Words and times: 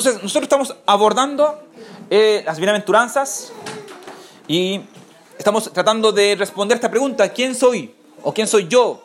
Entonces, 0.00 0.22
nosotros 0.22 0.44
estamos 0.44 0.76
abordando 0.86 1.62
eh, 2.08 2.42
las 2.46 2.56
bienaventuranzas 2.56 3.52
y 4.48 4.80
estamos 5.36 5.70
tratando 5.74 6.10
de 6.10 6.36
responder 6.36 6.76
esta 6.76 6.90
pregunta, 6.90 7.28
¿quién 7.28 7.54
soy? 7.54 7.94
¿O 8.22 8.32
quién 8.32 8.48
soy 8.48 8.66
yo? 8.66 9.04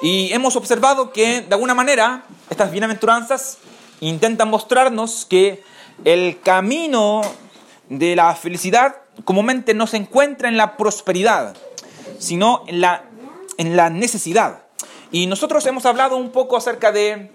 Y 0.00 0.32
hemos 0.32 0.56
observado 0.56 1.12
que, 1.12 1.42
de 1.42 1.54
alguna 1.54 1.74
manera, 1.74 2.24
estas 2.48 2.72
bienaventuranzas 2.72 3.58
intentan 4.00 4.48
mostrarnos 4.48 5.26
que 5.26 5.62
el 6.06 6.40
camino 6.40 7.20
de 7.90 8.16
la 8.16 8.34
felicidad 8.34 8.96
comúnmente 9.26 9.74
no 9.74 9.86
se 9.86 9.98
encuentra 9.98 10.48
en 10.48 10.56
la 10.56 10.78
prosperidad, 10.78 11.54
sino 12.18 12.64
en 12.66 12.80
la, 12.80 13.04
en 13.58 13.76
la 13.76 13.90
necesidad. 13.90 14.62
Y 15.12 15.26
nosotros 15.26 15.66
hemos 15.66 15.84
hablado 15.84 16.16
un 16.16 16.30
poco 16.30 16.56
acerca 16.56 16.92
de, 16.92 17.30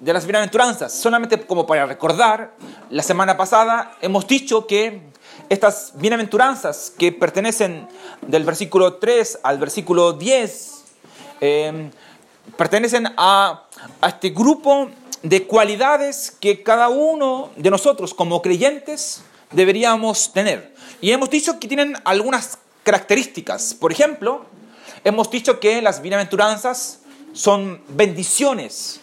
de 0.00 0.12
las 0.12 0.26
bienaventuranzas, 0.26 0.92
solamente 0.92 1.40
como 1.46 1.66
para 1.66 1.86
recordar, 1.86 2.54
la 2.90 3.02
semana 3.02 3.36
pasada 3.36 3.96
hemos 4.00 4.26
dicho 4.26 4.66
que 4.66 5.02
estas 5.48 5.92
bienaventuranzas 5.96 6.92
que 6.96 7.12
pertenecen 7.12 7.88
del 8.22 8.44
versículo 8.44 8.94
3 8.94 9.40
al 9.42 9.58
versículo 9.58 10.12
10, 10.12 10.84
eh, 11.40 11.90
pertenecen 12.56 13.08
a, 13.16 13.64
a 14.00 14.08
este 14.08 14.30
grupo 14.30 14.90
de 15.22 15.46
cualidades 15.46 16.36
que 16.38 16.62
cada 16.62 16.88
uno 16.88 17.50
de 17.56 17.70
nosotros 17.70 18.12
como 18.14 18.42
creyentes 18.42 19.22
deberíamos 19.52 20.32
tener. 20.32 20.74
Y 21.00 21.12
hemos 21.12 21.30
dicho 21.30 21.58
que 21.58 21.68
tienen 21.68 21.94
algunas 22.04 22.58
características. 22.82 23.74
Por 23.74 23.92
ejemplo, 23.92 24.44
hemos 25.02 25.30
dicho 25.30 25.60
que 25.60 25.80
las 25.82 26.02
bienaventuranzas 26.02 27.00
son 27.32 27.82
bendiciones. 27.88 29.00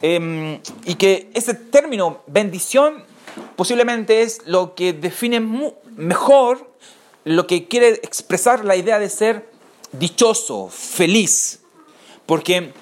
Eh, 0.00 0.60
y 0.84 0.94
que 0.94 1.30
ese 1.34 1.54
término 1.54 2.22
bendición 2.26 3.04
posiblemente 3.56 4.22
es 4.22 4.42
lo 4.46 4.74
que 4.74 4.92
define 4.92 5.40
mejor 5.96 6.72
lo 7.24 7.46
que 7.46 7.68
quiere 7.68 7.88
expresar 8.02 8.64
la 8.64 8.76
idea 8.76 8.98
de 8.98 9.10
ser 9.10 9.50
dichoso, 9.92 10.68
feliz. 10.68 11.60
Porque 12.26 12.72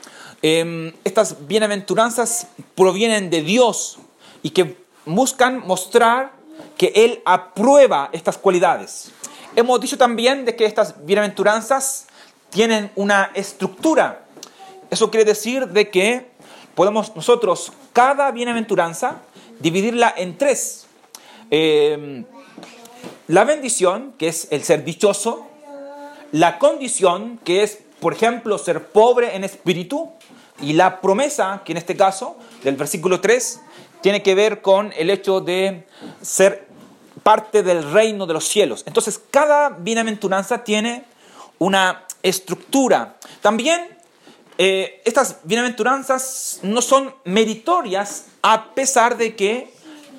eh, 0.43 0.95
estas 1.05 1.47
bienaventuranzas 1.49 2.49
provienen 2.75 3.31
de 3.31 3.43
Dios 3.43 3.99
y 4.43 4.51
que 4.51 4.77
buscan 5.05 5.67
mostrar 5.67 6.33
que 6.77 6.93
Él 6.95 7.23
aprueba 7.25 8.11
estas 8.13 8.39
cualidades. 8.39 9.11
Hemos 9.57 9.81
dicho 9.81 9.97
también 9.97 10.45
de 10.45 10.55
que 10.55 10.67
estas 10.67 11.05
bienaventuranzas 11.05 12.07
tienen 12.51 12.91
una 12.95 13.31
estructura. 13.35 14.27
Eso 14.91 15.11
quiere 15.11 15.25
decir 15.25 15.67
de 15.69 15.91
que 15.91 16.31
podemos 16.77 17.17
nosotros 17.17 17.73
cada 17.93 18.31
bienaventuranza 18.31 19.23
dividirla 19.59 20.15
en 20.17 20.39
tres. 20.39 20.87
Eh, 21.51 22.25
la 23.27 23.43
bendición, 23.43 24.15
que 24.19 24.29
es 24.29 24.47
el 24.53 24.63
ser 24.63 24.85
dichoso, 24.85 25.49
la 26.31 26.59
condición, 26.59 27.41
que 27.43 27.65
es, 27.65 27.79
por 27.99 28.13
ejemplo, 28.13 28.59
ser 28.59 28.87
pobre 28.89 29.35
en 29.35 29.43
espíritu, 29.43 30.13
y 30.61 30.75
la 30.75 31.01
promesa, 31.01 31.63
que 31.65 31.73
en 31.73 31.79
este 31.79 31.97
caso, 31.97 32.37
del 32.63 32.77
versículo 32.77 33.21
3, 33.21 33.61
tiene 34.01 34.23
que 34.23 34.35
ver 34.35 34.63
con 34.63 34.93
el 34.97 35.11
hecho 35.11 35.41
de 35.41 35.87
ser 36.23 36.67
parte 37.23 37.63
del 37.63 37.91
reino 37.91 38.27
de 38.27 38.35
los 38.35 38.45
cielos. 38.47 38.85
Entonces, 38.87 39.21
cada 39.31 39.71
bienaventuranza 39.71 40.63
tiene 40.65 41.05
una 41.59 42.05
estructura. 42.23 43.17
También 43.43 43.96
eh, 44.59 45.03
estas 45.05 45.39
bienaventuranzas 45.45 46.61
no 46.63 46.81
son 46.83 47.15
meritorias 47.25 48.27
a 48.43 48.75
pesar 48.75 49.17
de 49.17 49.37
que 49.37 49.73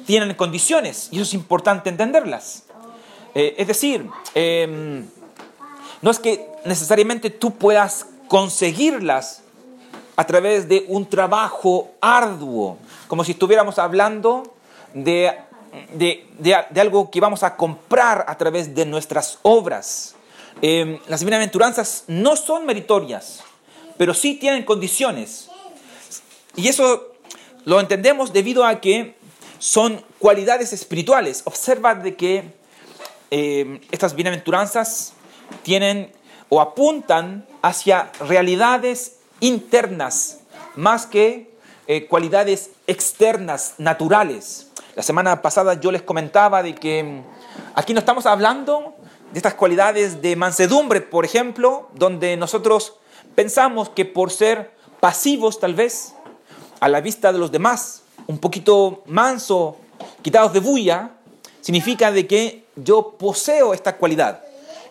tienen 0.06 0.34
condiciones, 0.36 1.10
y 1.12 1.16
eso 1.16 1.24
es 1.24 1.34
importante 1.34 1.90
entenderlas. 1.90 2.64
Eh, 3.36 3.56
es 3.58 3.68
decir, 3.68 4.08
eh, 4.36 5.04
no 6.02 6.12
es 6.12 6.20
que 6.20 6.50
necesariamente 6.66 7.30
tú 7.30 7.52
puedas 7.56 8.06
conseguirlas 8.28 9.42
a 10.16 10.26
través 10.26 10.68
de 10.68 10.86
un 10.88 11.06
trabajo 11.06 11.92
arduo, 12.02 12.78
como 13.08 13.24
si 13.24 13.34
estuviéramos 13.34 13.78
hablando 13.78 14.56
de, 14.94 15.32
de, 15.94 16.26
de, 16.40 16.82
algo 16.82 17.12
que 17.12 17.22
vamos 17.22 17.44
a 17.44 17.56
comprar 17.56 18.26
a 18.28 18.36
través 18.36 18.74
de 18.74 18.86
nuestras 18.86 19.38
obras. 19.44 20.16
Eh, 20.62 21.00
las 21.08 21.24
bienaventuranzas 21.24 22.06
no 22.08 22.36
son 22.36 22.66
meritorias, 22.66 23.44
pero 23.98 24.14
sí 24.14 24.36
tienen 24.36 24.64
condiciones. 24.64 25.50
Y 26.56 26.68
eso 26.68 27.14
lo 27.66 27.80
entendemos 27.80 28.34
debido 28.34 28.66
a 28.66 28.80
que 28.80 29.16
son 29.60 30.04
cualidades 30.20 30.74
espirituales. 30.74 31.42
Observa 31.46 31.96
de 31.96 32.16
que 32.16 32.54
eh, 33.32 33.82
estas 33.92 34.16
bienaventuranzas 34.16 35.14
tienen 35.64 36.12
o 36.50 36.62
apuntan 36.62 37.46
hacia 37.62 38.12
realidades 38.22 39.18
internas 39.40 40.40
más 40.76 41.06
que 41.06 41.52
eh, 41.88 42.08
cualidades 42.08 42.72
externas, 42.86 43.76
naturales. 43.78 44.72
La 44.96 45.04
semana 45.04 45.42
pasada 45.42 45.80
yo 45.80 45.92
les 45.92 46.02
comentaba 46.02 46.64
de 46.64 46.76
que 46.76 47.04
mm, 47.04 47.24
aquí 47.76 47.94
no 47.94 48.00
estamos 48.00 48.26
hablando 48.26 48.96
de 49.32 49.40
estas 49.40 49.56
cualidades 49.56 50.22
de 50.22 50.36
mansedumbre, 50.36 51.02
por 51.02 51.26
ejemplo, 51.26 51.90
donde 51.94 52.38
nosotros 52.38 52.96
pensamos 53.38 53.90
que 53.90 54.04
por 54.04 54.32
ser 54.32 54.72
pasivos 55.00 55.60
tal 55.60 55.76
vez, 55.76 56.16
a 56.80 56.90
la 56.90 57.02
vista 57.02 57.32
de 57.32 57.38
los 57.38 57.52
demás, 57.52 58.02
un 58.26 58.40
poquito 58.40 59.04
manso, 59.06 59.78
quitados 60.24 60.54
de 60.54 60.60
bulla, 60.60 61.12
significa 61.62 62.12
de 62.12 62.26
que 62.26 62.66
yo 62.76 63.12
poseo 63.12 63.76
esta 63.76 63.98
cualidad. 63.98 64.42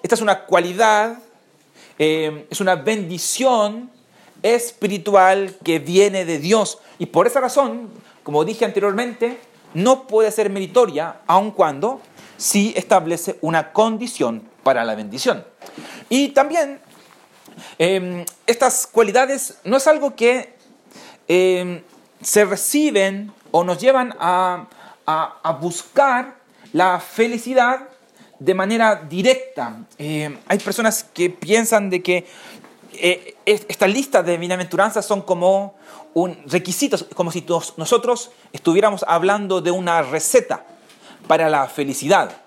Esta 0.01 0.15
es 0.15 0.21
una 0.21 0.45
cualidad, 0.45 1.19
eh, 1.99 2.47
es 2.49 2.61
una 2.61 2.77
bendición 2.77 3.91
espiritual 4.45 5.57
que 5.65 5.81
viene 5.81 6.25
de 6.25 6.39
Dios. 6.39 6.79
Y 7.01 7.07
por 7.07 7.27
esa 7.27 7.41
razón, 7.41 7.91
como 8.23 8.45
dije 8.45 8.65
anteriormente, 8.65 9.41
no 9.75 10.07
puede 10.07 10.31
ser 10.31 10.51
meritoria, 10.51 11.17
aun 11.27 11.51
cuando 11.51 12.01
sí 12.37 12.73
establece 12.77 13.39
una 13.41 13.73
condición 13.73 14.49
para 14.63 14.85
la 14.85 14.95
bendición. 14.95 15.45
Y 16.09 16.29
también 16.29 16.86
eh, 17.79 18.25
estas 18.47 18.87
cualidades 18.87 19.59
no 19.65 19.77
es 19.77 19.87
algo 19.87 20.15
que 20.15 20.55
eh, 21.29 21.83
se 22.23 22.45
reciben 22.45 23.33
o 23.51 23.65
nos 23.65 23.79
llevan 23.79 24.15
a, 24.19 24.67
buscar 25.61 26.37
la 26.73 26.99
felicidad 26.99 27.89
de 28.39 28.55
manera 28.55 28.97
directa. 28.97 29.77
Eh, 29.99 30.37
hay 30.47 30.59
personas 30.59 31.05
que 31.05 31.31
piensan 31.31 31.89
de 31.89 32.03
que 32.03 32.27
eh, 32.95 33.37
esta 33.45 33.87
lista 33.87 34.23
de 34.23 34.37
bienaventuranzas 34.37 35.07
son 35.07 35.23
como 35.23 35.75
un 36.15 36.37
requisitos, 36.47 37.07
como 37.15 37.31
si 37.31 37.47
nosotros 37.77 38.31
estuviéramos 38.53 39.05
hablando 39.07 39.61
de 39.61 39.71
una 39.71 40.03
receta 40.03 40.65
para 41.29 41.49
la 41.49 41.69
felicidad. 41.69 42.46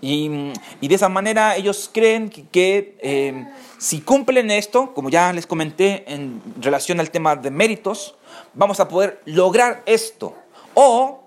Y, 0.00 0.52
y 0.80 0.88
de 0.88 0.94
esa 0.94 1.08
manera 1.08 1.56
ellos 1.56 1.90
creen 1.92 2.30
que, 2.30 2.46
que 2.46 2.96
eh, 3.00 3.48
si 3.78 4.00
cumplen 4.00 4.50
esto, 4.50 4.94
como 4.94 5.10
ya 5.10 5.32
les 5.32 5.46
comenté 5.46 6.04
en 6.12 6.40
relación 6.60 7.00
al 7.00 7.10
tema 7.10 7.34
de 7.34 7.50
méritos, 7.50 8.14
vamos 8.54 8.78
a 8.80 8.88
poder 8.88 9.20
lograr 9.24 9.82
esto. 9.86 10.36
O 10.74 11.24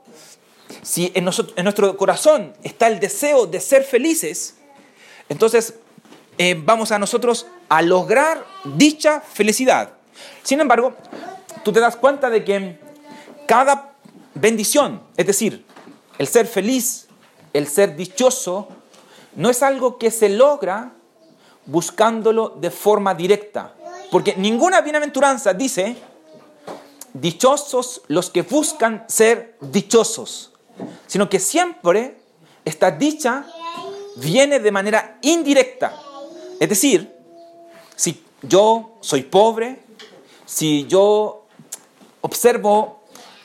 si 0.81 1.11
en, 1.13 1.25
nosotros, 1.25 1.53
en 1.57 1.63
nuestro 1.63 1.97
corazón 1.97 2.53
está 2.63 2.87
el 2.87 2.99
deseo 2.99 3.45
de 3.45 3.59
ser 3.59 3.83
felices, 3.83 4.55
entonces 5.27 5.75
eh, 6.37 6.55
vamos 6.57 6.91
a 6.91 6.99
nosotros 6.99 7.47
a 7.69 7.81
lograr 7.81 8.45
dicha 8.63 9.21
felicidad. 9.21 9.93
Sin 10.43 10.59
embargo, 10.59 10.95
tú 11.63 11.71
te 11.71 11.79
das 11.79 11.95
cuenta 11.95 12.29
de 12.29 12.43
que 12.43 12.79
cada 13.47 13.93
bendición, 14.33 15.01
es 15.17 15.27
decir, 15.27 15.65
el 16.17 16.27
ser 16.27 16.47
feliz, 16.47 17.07
el 17.53 17.67
ser 17.67 17.95
dichoso, 17.95 18.67
no 19.35 19.49
es 19.49 19.63
algo 19.63 19.97
que 19.97 20.11
se 20.11 20.29
logra 20.29 20.93
buscándolo 21.65 22.49
de 22.49 22.71
forma 22.71 23.13
directa. 23.13 23.75
Porque 24.11 24.35
ninguna 24.35 24.81
bienaventuranza 24.81 25.53
dice, 25.53 25.95
dichosos 27.13 28.01
los 28.07 28.29
que 28.29 28.41
buscan 28.41 29.05
ser 29.07 29.55
dichosos, 29.61 30.51
sino 31.07 31.29
que 31.29 31.39
siempre 31.39 32.17
esta 32.65 32.91
dicha 32.91 33.45
viene 34.17 34.59
de 34.59 34.71
manera 34.71 35.17
indirecta. 35.21 35.95
Es 36.59 36.69
decir, 36.69 37.15
si 37.95 38.23
yo 38.41 38.97
soy 39.01 39.23
pobre, 39.23 39.83
si 40.45 40.85
yo 40.87 41.45
observo 42.21 43.01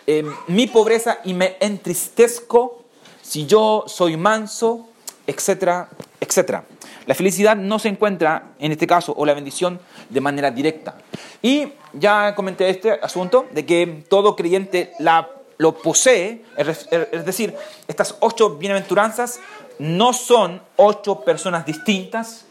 eh, 0.07 0.25
mi 0.49 0.67
pobreza 0.67 1.19
y 1.25 1.35
me 1.35 1.57
entristezco, 1.61 2.86
si 3.27 3.47
yo 3.47 3.85
soy 3.87 4.17
manso, 4.17 4.89
etcétera, 5.27 5.89
etcétera. 6.21 6.65
La 7.07 7.15
felicidad 7.15 7.57
no 7.57 7.79
se 7.79 7.89
encuentra, 7.89 8.55
en 8.59 8.73
este 8.73 8.87
caso, 8.87 9.15
o 9.17 9.25
la 9.27 9.35
bendición, 9.35 9.81
de 10.09 10.21
manera 10.21 10.51
directa. 10.51 10.97
Y 11.43 11.73
ya 11.93 12.35
comenté 12.35 12.69
este 12.69 12.93
asunto 12.93 13.47
de 13.53 13.65
que 13.67 14.05
todo 14.09 14.37
creyente 14.37 14.93
la 14.99 15.31
lo 15.59 15.73
posee, 15.79 16.45
es 16.59 17.25
decir, 17.25 17.55
estas 17.89 18.17
ocho 18.21 18.57
bienaventuranzas 18.57 19.41
no 19.79 20.13
son 20.13 20.61
ocho 20.77 21.21
personas 21.21 21.65
distintas, 21.65 22.45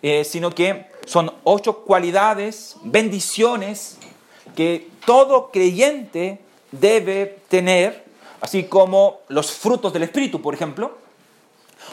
eh, 0.00 0.22
sino 0.22 0.50
que 0.50 0.86
son 1.06 1.32
ocho 1.42 1.80
cualidades, 1.80 2.76
bendiciones 2.82 3.98
que 4.54 4.88
todo 5.04 5.50
creyente 5.50 6.38
debe 6.70 7.40
tener, 7.48 8.03
así 8.44 8.64
como 8.64 9.20
los 9.28 9.52
frutos 9.52 9.94
del 9.94 10.02
Espíritu, 10.02 10.42
por 10.42 10.52
ejemplo, 10.52 10.98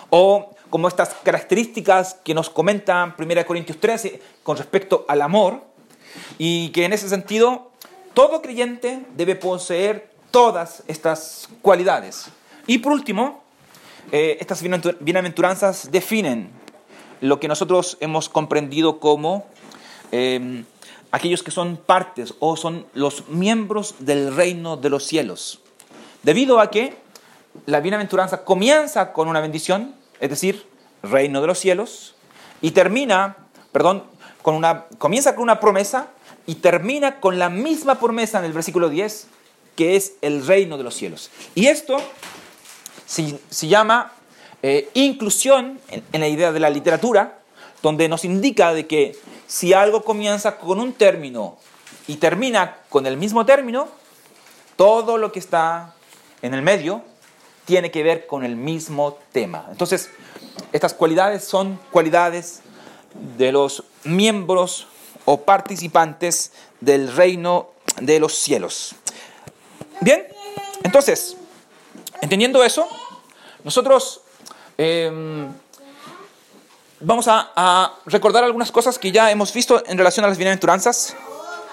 o 0.09 0.53
como 0.69 0.89
estas 0.89 1.13
características 1.24 2.15
que 2.25 2.33
nos 2.33 2.50
comenta 2.50 3.15
1 3.18 3.45
Corintios 3.45 3.80
13 3.80 4.21
con 4.44 4.57
respecto 4.57 5.06
al 5.07 5.21
amor, 5.21 5.62
y 6.38 6.68
que 6.71 6.83
en 6.83 6.92
ese 6.92 7.07
sentido 7.07 7.71
todo 8.13 8.42
creyente 8.42 9.06
debe 9.15 9.38
poseer 9.38 10.12
todas 10.30 10.83
estas 10.88 11.48
cualidades. 11.62 12.25
Y 12.68 12.80
por 12.80 12.92
último, 12.92 13.42
eh, 14.12 14.36
estas 14.42 14.62
bienaventuranzas 15.00 15.89
definen 15.89 16.50
lo 17.21 17.39
que 17.39 17.47
nosotros 17.47 17.97
hemos 18.01 18.27
comprendido 18.27 19.00
como 19.00 19.45
em, 20.12 20.65
aquellos 21.13 21.44
que 21.44 21.51
son 21.51 21.77
partes 21.77 22.33
o 22.39 22.57
son 22.57 22.86
los 22.94 23.30
miembros 23.30 23.95
del 24.00 24.36
reino 24.36 24.75
de 24.75 24.89
los 24.89 25.06
cielos. 25.06 25.61
Debido 26.23 26.59
a 26.59 26.69
que 26.69 26.95
la 27.65 27.79
bienaventuranza 27.79 28.44
comienza 28.44 29.12
con 29.13 29.27
una 29.27 29.41
bendición, 29.41 29.95
es 30.19 30.29
decir, 30.29 30.68
reino 31.03 31.41
de 31.41 31.47
los 31.47 31.59
cielos, 31.59 32.15
y 32.62 32.71
termina, 32.71 33.38
perdón, 33.71 34.03
con 34.41 34.56
una, 34.56 34.85
comienza 34.97 35.35
con 35.35 35.44
una 35.44 35.59
promesa 35.59 36.07
y 36.45 36.56
termina 36.56 37.19
con 37.19 37.39
la 37.39 37.50
misma 37.50 38.00
promesa 38.00 38.39
en 38.39 38.45
el 38.45 38.53
versículo 38.53 38.89
10, 38.89 39.27
que 39.75 39.95
es 39.95 40.13
el 40.21 40.45
reino 40.45 40.77
de 40.77 40.83
los 40.83 40.94
cielos. 40.94 41.31
Y 41.56 41.68
esto 41.68 41.97
se, 43.06 43.68
llama 43.68 44.12
eh, 44.62 44.89
inclusión 44.94 45.79
en, 45.89 46.03
en 46.12 46.21
la 46.21 46.27
idea 46.27 46.51
de 46.51 46.59
la 46.59 46.69
literatura, 46.69 47.39
donde 47.81 48.07
nos 48.07 48.25
indica 48.25 48.73
de 48.73 48.85
que 48.85 49.18
si 49.47 49.73
algo 49.73 50.03
comienza 50.03 50.57
con 50.57 50.79
un 50.79 50.94
término 50.94 51.57
y 52.07 52.18
termina 52.18 52.77
con 52.89 53.07
el 53.07 53.18
mismo 53.18 53.45
término, 53.45 53.88
todo 54.75 55.18
lo 55.18 55.31
que 55.31 55.39
está 55.39 55.95
en 56.42 56.54
el 56.54 56.62
medio 56.62 57.04
tiene 57.66 57.92
que 57.92 58.04
ver 58.04 58.28
con 58.28 58.44
el 58.44 58.56
mismo 58.56 59.18
tema. 59.32 59.68
Entonces, 59.72 60.10
estas 60.72 60.94
cualidades 60.94 61.44
son 61.44 61.80
cualidades 61.92 62.62
de 63.38 63.52
los 63.52 63.84
miembros 64.04 64.88
o 65.26 65.42
participantes 65.42 66.52
del 66.80 67.14
reino 67.14 67.70
de 68.00 68.20
los 68.20 68.34
cielos. 68.34 68.96
Bien, 70.00 70.26
entonces, 70.84 71.38
entendiendo 72.22 72.64
eso, 72.64 72.88
nosotros 73.64 74.22
em, 74.78 75.54
vamos 77.00 77.28
a, 77.28 77.94
recordar 78.06 78.44
algunas 78.44 78.72
cosas 78.72 78.98
que 78.98 79.12
ya 79.12 79.30
hemos 79.32 79.54
visto 79.54 79.84
en 79.86 79.98
relación 79.98 80.26
a 80.26 80.30
las 80.30 80.38
bienaventuranzas. 80.38 81.16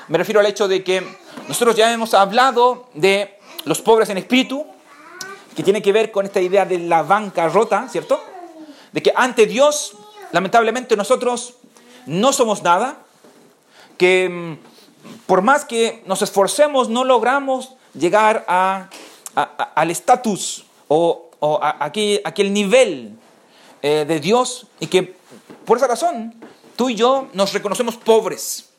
Me 0.09 0.19
refiero 0.19 0.41
al 0.41 0.47
hecho 0.47 0.69
de 0.69 0.85
que 0.85 1.03
nosotros 1.49 1.77
ya 1.77 1.93
hemos 1.93 2.15
hablado 2.15 2.89
de 2.95 3.38
los 3.69 3.83
pobres 3.83 4.09
en 4.09 4.19
espíritu, 4.19 4.67
que 5.55 5.63
tiene 5.63 5.83
que 5.83 5.93
ver 5.93 6.11
con 6.11 6.25
esta 6.25 6.41
idea 6.41 6.65
de 6.65 6.79
la 6.79 7.03
banca 7.03 7.49
rota, 7.49 7.89
¿cierto? 7.89 8.21
De 8.93 9.03
que 9.03 9.13
ante 9.15 9.47
Dios, 9.47 9.95
lamentablemente 10.33 10.97
nosotros 10.97 11.55
no 12.07 12.33
somos 12.33 12.63
nada, 12.63 12.99
que 13.99 14.29
mm, 14.29 15.27
por 15.27 15.43
más 15.43 15.65
que 15.65 16.03
nos 16.07 16.23
esforcemos, 16.23 16.89
no 16.89 17.05
logramos 17.05 17.75
llegar 17.93 18.45
a, 18.49 18.89
al 19.35 19.91
estatus 19.91 20.65
o, 20.89 21.31
a, 21.61 21.85
aquel, 21.85 22.53
nivel 22.53 23.13
eh, 23.83 24.05
de 24.09 24.21
Dios 24.21 24.67
y 24.81 24.87
que 24.87 25.17
por 25.65 25.77
esa 25.77 25.87
razón 25.87 26.35
tú 26.77 26.89
y 26.89 26.95
yo 26.95 27.29
nos 27.35 27.53
reconocemos 27.53 27.97
pobres. 27.97 28.71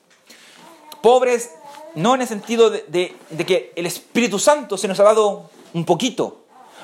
Pobres 1.01 1.51
no 1.95 2.15
en 2.15 2.21
el 2.21 2.27
sentido 2.27 2.69
de, 2.69 3.15
que 3.45 3.73
el 3.75 3.85
Espíritu 3.85 4.39
Santo 4.39 4.77
se 4.77 4.87
nos 4.87 4.99
ha 4.99 5.03
dado 5.03 5.49
un 5.73 5.85
poquito, 5.85 6.41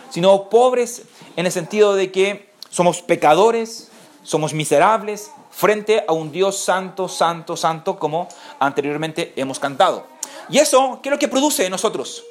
sino 0.10 0.50
pobres 0.50 1.04
en 1.36 1.46
el 1.46 1.52
sentido 1.52 1.96
de 1.96 2.12
que 2.12 2.50
somos 2.70 3.02
pecadores, 3.02 3.90
somos 4.24 4.54
miserables, 4.54 5.32
frente 5.52 6.04
a 6.08 6.12
un 6.12 6.32
Dios 6.32 6.58
santo, 6.58 7.08
santo, 7.08 7.56
santo, 7.56 7.98
como 7.98 8.28
anteriormente 8.60 9.34
hemos 9.36 9.60
cantado. 9.60 10.06
Y 10.50 10.58
eso, 10.58 11.00
¿qué 11.02 11.10
es 11.10 11.12
lo 11.12 11.20
que 11.20 11.28
produce 11.28 11.66
en 11.66 11.72
nosotros? 11.72 12.24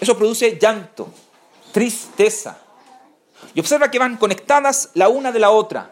Eso 0.00 0.16
produce 0.16 0.58
llanto, 0.60 1.08
tristeza. 1.70 2.58
Y 3.54 3.60
observa 3.60 3.90
que 3.90 3.98
van 3.98 4.16
conectadas 4.16 4.90
la 4.94 5.08
una 5.08 5.30
de 5.32 5.38
la 5.38 5.50
otra. 5.50 5.90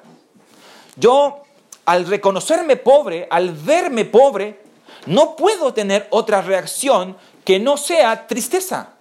Yo, 0.96 1.42
al 1.84 2.06
reconocerme 2.06 2.76
pobre, 2.76 3.26
al 3.30 3.52
verme 3.52 4.04
pobre, 4.04 4.59
no 5.06 5.36
puedo 5.36 5.74
tener 5.74 6.06
otra 6.10 6.42
reacción 6.42 7.16
que 7.44 7.58
no 7.58 7.76
sea 7.76 8.26
tristeza. 8.26 8.94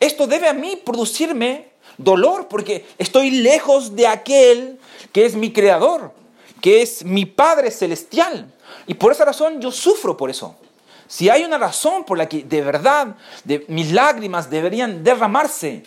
Esto 0.00 0.26
debe 0.26 0.48
a 0.48 0.52
mí 0.52 0.76
producirme 0.76 1.70
dolor 1.96 2.48
porque 2.48 2.86
estoy 2.98 3.30
lejos 3.30 3.96
de 3.96 4.06
aquel 4.06 4.78
que 5.12 5.26
es 5.26 5.34
mi 5.34 5.52
creador 5.52 6.12
que 6.60 6.82
es 6.82 7.04
mi 7.04 7.26
Padre 7.26 7.70
Celestial. 7.70 8.52
Y 8.86 8.94
por 8.94 9.12
esa 9.12 9.24
razón 9.24 9.60
yo 9.60 9.70
sufro 9.70 10.16
por 10.16 10.30
eso. 10.30 10.56
Si 11.06 11.28
hay 11.28 11.44
una 11.44 11.58
razón 11.58 12.04
por 12.04 12.18
la 12.18 12.28
que 12.28 12.42
de 12.42 12.60
verdad 12.60 13.16
mis 13.68 13.92
lágrimas 13.92 14.50
deberían 14.50 15.02
derramarse, 15.02 15.84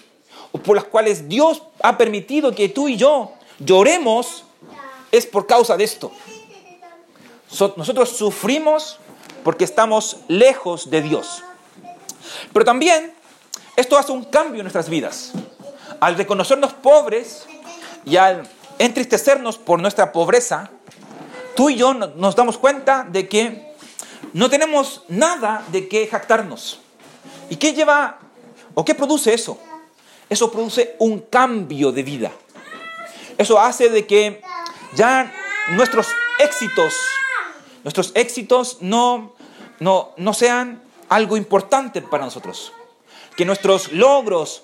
o 0.51 0.57
por 0.57 0.75
las 0.75 0.85
cuales 0.85 1.29
Dios 1.29 1.63
ha 1.81 1.97
permitido 1.97 2.53
que 2.53 2.69
tú 2.69 2.87
y 2.87 2.97
yo 2.97 3.31
lloremos, 3.59 4.43
es 5.11 5.25
por 5.25 5.45
causa 5.45 5.77
de 5.77 5.83
esto. 5.83 6.11
nosotros 7.75 8.09
sufrimos 8.09 8.97
porque 9.43 9.63
estamos 9.63 10.17
lejos 10.27 10.89
de 10.89 11.01
Dios. 11.01 11.43
Pero 12.53 12.65
también 12.65 13.13
esto 13.75 13.97
hace 13.97 14.11
un 14.11 14.23
cambio 14.25 14.61
en 14.61 14.63
nuestras 14.63 14.89
vidas. 14.89 15.31
Al 15.99 16.15
reconocernos 16.17 16.73
pobres 16.73 17.45
y 18.05 18.17
al 18.17 18.47
entristecernos 18.79 19.57
por 19.57 19.79
nuestra 19.79 20.11
pobreza, 20.11 20.69
tú 21.55 21.69
y 21.69 21.75
yo 21.75 21.93
nos 21.93 22.35
damos 22.35 22.57
cuenta 22.57 23.05
de 23.09 23.27
que 23.27 23.71
no 24.33 24.49
tenemos 24.49 25.03
nada 25.07 25.63
de 25.71 25.87
qué 25.87 26.07
jactarnos. 26.07 26.79
¿Y 27.49 27.57
qué 27.57 27.73
lleva 27.73 28.19
o 28.73 28.85
qué 28.85 28.95
produce 28.95 29.33
eso? 29.33 29.59
Eso 30.29 30.51
produce 30.51 30.95
un 30.99 31.19
cambio 31.19 31.91
de 31.91 32.03
vida. 32.03 32.31
Eso 33.37 33.59
hace 33.59 33.89
de 33.89 34.07
que 34.07 34.41
ya 34.95 35.31
nuestros 35.69 36.07
éxitos, 36.39 36.95
nuestros 37.83 38.11
éxitos 38.15 38.77
no, 38.81 39.33
no, 39.79 40.11
no 40.17 40.33
sean 40.33 40.81
algo 41.09 41.37
importante 41.37 42.01
para 42.01 42.25
nosotros. 42.25 42.71
Que 43.35 43.45
nuestros 43.45 43.91
logros, 43.91 44.63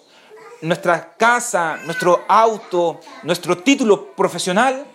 nuestra 0.62 1.16
casa, 1.16 1.78
nuestro 1.86 2.26
auto, 2.28 3.00
nuestro 3.24 3.58
título 3.58 4.14
profesional, 4.16 4.86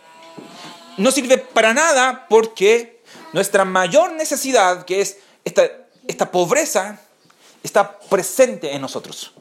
no 0.97 1.11
sirve 1.11 1.38
para 1.38 1.75
nada 1.75 2.26
porque 2.29 3.02
nuestra 3.33 3.64
mayor 3.64 4.12
necesidad, 4.12 4.85
que 4.85 5.00
es 5.00 5.19
esta, 5.45 5.62
esta 6.07 6.31
pobreza, 6.31 7.00
está 7.62 7.99
presente 7.99 8.75
en 8.75 8.83
nosotros. 8.83 9.33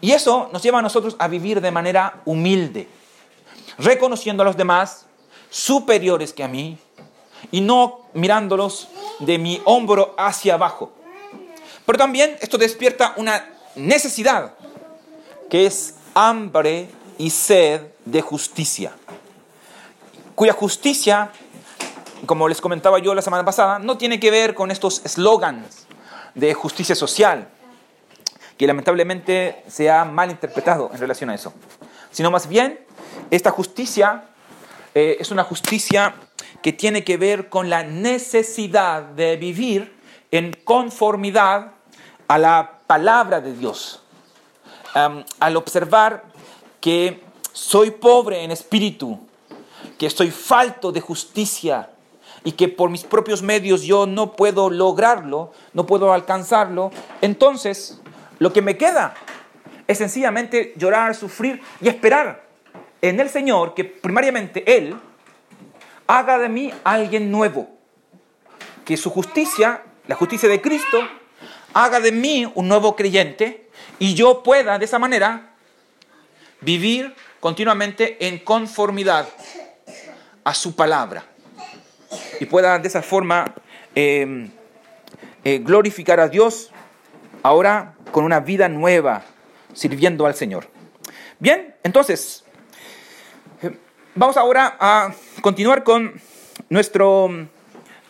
Y 0.00 0.12
eso 0.12 0.48
nos 0.52 0.62
lleva 0.62 0.78
a 0.78 0.82
nosotros 0.82 1.16
a 1.18 1.28
vivir 1.28 1.60
de 1.60 1.70
manera 1.70 2.22
humilde, 2.24 2.88
reconociendo 3.78 4.42
a 4.42 4.46
los 4.46 4.56
demás 4.56 5.06
superiores 5.50 6.32
que 6.32 6.44
a 6.44 6.48
mí 6.48 6.78
y 7.50 7.60
no 7.60 8.00
mirándolos 8.14 8.88
de 9.20 9.38
mi 9.38 9.60
hombro 9.64 10.14
hacia 10.18 10.54
abajo. 10.54 10.92
Pero 11.86 11.98
también 11.98 12.36
esto 12.40 12.58
despierta 12.58 13.14
una 13.16 13.44
necesidad 13.74 14.54
que 15.48 15.66
es 15.66 15.94
hambre 16.14 16.88
y 17.18 17.30
sed 17.30 17.82
de 18.04 18.22
justicia, 18.22 18.92
cuya 20.34 20.52
justicia, 20.52 21.30
como 22.26 22.48
les 22.48 22.60
comentaba 22.60 22.98
yo 22.98 23.14
la 23.14 23.22
semana 23.22 23.44
pasada, 23.44 23.78
no 23.78 23.98
tiene 23.98 24.18
que 24.20 24.30
ver 24.30 24.54
con 24.54 24.70
estos 24.70 25.04
eslogans 25.04 25.86
de 26.34 26.54
justicia 26.54 26.94
social, 26.94 27.48
que 28.56 28.66
lamentablemente 28.66 29.64
se 29.68 29.90
ha 29.90 30.04
mal 30.04 30.30
interpretado 30.30 30.90
en 30.92 31.00
relación 31.00 31.30
a 31.30 31.34
eso, 31.34 31.52
sino 32.10 32.30
más 32.30 32.48
bien 32.48 32.80
esta 33.30 33.50
justicia 33.50 34.24
eh, 34.94 35.16
es 35.20 35.30
una 35.30 35.44
justicia 35.44 36.14
que 36.62 36.72
tiene 36.72 37.04
que 37.04 37.16
ver 37.16 37.48
con 37.48 37.70
la 37.70 37.82
necesidad 37.82 39.02
de 39.02 39.36
vivir 39.36 39.94
en 40.30 40.52
conformidad 40.64 41.72
a 42.28 42.38
la 42.38 42.78
palabra 42.86 43.40
de 43.40 43.54
Dios. 43.54 44.02
Al 44.94 45.56
observar 45.56 46.24
que 46.80 47.22
soy 47.52 47.90
pobre 47.90 48.42
en 48.44 48.50
espíritu, 48.50 49.18
que 49.98 50.06
estoy 50.06 50.30
falto 50.30 50.92
de 50.92 51.00
justicia 51.00 51.90
y 52.44 52.52
que 52.52 52.68
por 52.68 52.90
mis 52.90 53.04
propios 53.04 53.42
medios 53.42 53.82
yo 53.82 54.06
no 54.06 54.32
puedo 54.32 54.70
lograrlo, 54.70 55.52
no 55.74 55.86
puedo 55.86 56.12
alcanzarlo, 56.12 56.90
entonces 57.20 58.00
lo 58.38 58.52
que 58.52 58.62
me 58.62 58.76
queda 58.76 59.14
es 59.86 59.98
sencillamente 59.98 60.72
llorar, 60.76 61.14
sufrir 61.14 61.60
y 61.80 61.88
esperar 61.88 62.46
en 63.02 63.20
el 63.20 63.28
Señor 63.28 63.74
que 63.74 63.84
primariamente 63.84 64.76
Él 64.76 64.96
haga 66.10 66.38
de 66.38 66.48
mí 66.48 66.72
alguien 66.82 67.30
nuevo. 67.30 67.68
Que 68.84 68.96
su 68.96 69.10
justicia, 69.10 69.82
la 70.08 70.16
justicia 70.16 70.48
de 70.48 70.60
Cristo, 70.60 70.98
haga 71.72 72.00
de 72.00 72.10
mí 72.10 72.50
un 72.56 72.66
nuevo 72.66 72.96
creyente 72.96 73.68
y 74.00 74.14
yo 74.14 74.42
pueda 74.42 74.78
de 74.78 74.84
esa 74.86 74.98
manera 74.98 75.54
vivir 76.60 77.14
continuamente 77.38 78.26
en 78.26 78.40
conformidad 78.40 79.28
a 80.42 80.52
su 80.52 80.74
palabra 80.74 81.24
y 82.40 82.46
pueda 82.46 82.78
de 82.80 82.88
esa 82.88 83.02
forma 83.02 83.54
eh, 83.94 84.50
eh, 85.44 85.58
glorificar 85.58 86.18
a 86.18 86.28
Dios 86.28 86.72
ahora 87.44 87.94
con 88.10 88.24
una 88.24 88.40
vida 88.40 88.68
nueva 88.68 89.22
sirviendo 89.74 90.26
al 90.26 90.34
Señor. 90.34 90.66
Bien, 91.38 91.76
entonces, 91.84 92.44
vamos 94.14 94.36
ahora 94.36 94.76
a 94.78 95.12
continuar 95.40 95.84
con 95.84 96.20
nuestro, 96.68 97.30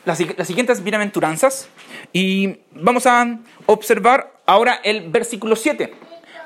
las, 0.05 0.21
las 0.37 0.47
siguientes 0.47 0.83
bienaventuranzas 0.83 1.69
y 2.13 2.59
vamos 2.73 3.07
a 3.07 3.39
observar 3.67 4.33
ahora 4.47 4.81
el 4.83 5.11
versículo 5.11 5.57
7. 5.57 5.93